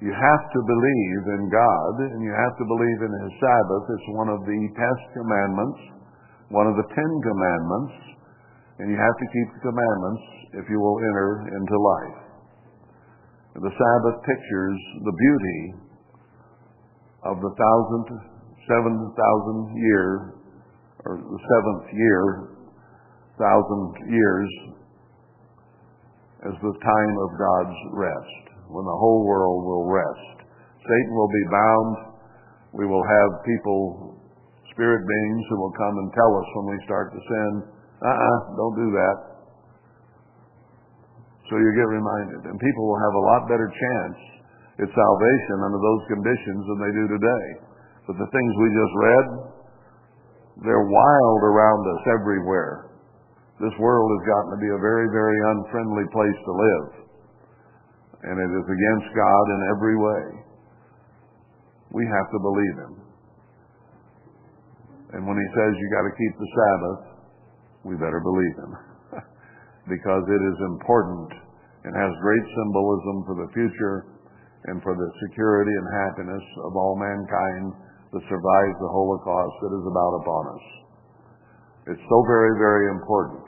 [0.00, 3.84] You have to believe in God, and you have to believe in His Sabbath.
[3.94, 5.80] It's one of the test commandments,
[6.50, 7.94] one of the Ten Commandments,
[8.80, 10.24] and you have to keep the commandments
[10.56, 12.18] if you will enter into life.
[13.60, 15.60] The Sabbath pictures the beauty
[17.28, 18.29] of the thousandth
[18.70, 20.38] 7,000 year,
[21.02, 22.22] or the seventh year,
[23.34, 24.50] thousand years,
[26.46, 30.46] as the time of God's rest, when the whole world will rest.
[30.80, 31.92] Satan will be bound.
[32.78, 34.14] We will have people,
[34.72, 37.50] spirit beings, who will come and tell us when we start to sin,
[38.00, 39.16] uh uh-uh, don't do that.
[41.50, 42.40] So you get reminded.
[42.48, 44.18] And people will have a lot better chance
[44.80, 47.69] at salvation under those conditions than they do today.
[48.10, 49.26] But the things we just read,
[50.66, 52.90] they're wild around us everywhere.
[53.62, 56.86] This world has gotten to be a very, very unfriendly place to live.
[58.26, 60.24] And it is against God in every way.
[61.94, 62.94] We have to believe Him.
[65.14, 67.02] And when He says you got to keep the Sabbath,
[67.86, 68.72] we better believe Him.
[69.94, 71.30] because it is important
[71.86, 74.18] and has great symbolism for the future
[74.66, 79.86] and for the security and happiness of all mankind that survives the Holocaust that is
[79.86, 80.66] about upon us.
[81.94, 83.46] It's so very, very important.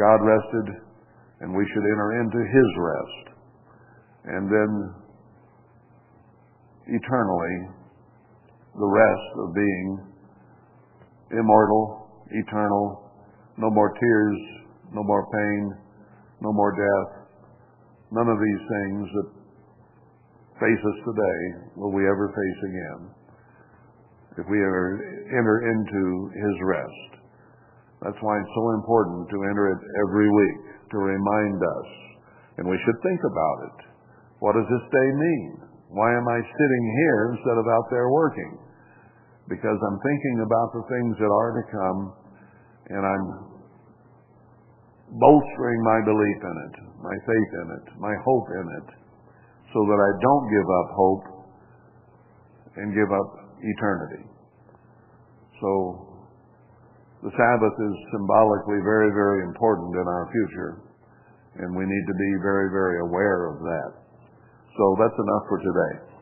[0.00, 0.66] God rested,
[1.40, 3.24] and we should enter into His rest.
[4.24, 4.70] And then,
[6.88, 7.56] eternally,
[8.72, 9.86] the rest of being
[11.36, 13.12] immortal, eternal,
[13.58, 14.38] no more tears,
[14.92, 15.76] no more pain,
[16.40, 17.28] no more death.
[18.10, 19.28] None of these things that
[20.58, 21.40] face us today
[21.76, 23.23] will we ever face again
[24.38, 26.02] if we enter into
[26.34, 27.10] His rest.
[28.02, 30.60] That's why it's so important to enter it every week
[30.92, 31.88] to remind us.
[32.58, 33.78] And we should think about it.
[34.44, 35.52] What does this day mean?
[35.94, 38.58] Why am I sitting here instead of out there working?
[39.48, 42.00] Because I'm thinking about the things that are to come
[42.90, 43.26] and I'm
[45.14, 48.88] bolstering my belief in it, my faith in it, my hope in it,
[49.72, 51.24] so that I don't give up hope
[52.76, 54.24] and give up eternity.
[55.60, 55.70] So
[57.24, 60.72] the Sabbath is symbolically very, very important in our future,
[61.56, 63.90] and we need to be very, very aware of that.
[64.76, 66.13] So that's enough for today.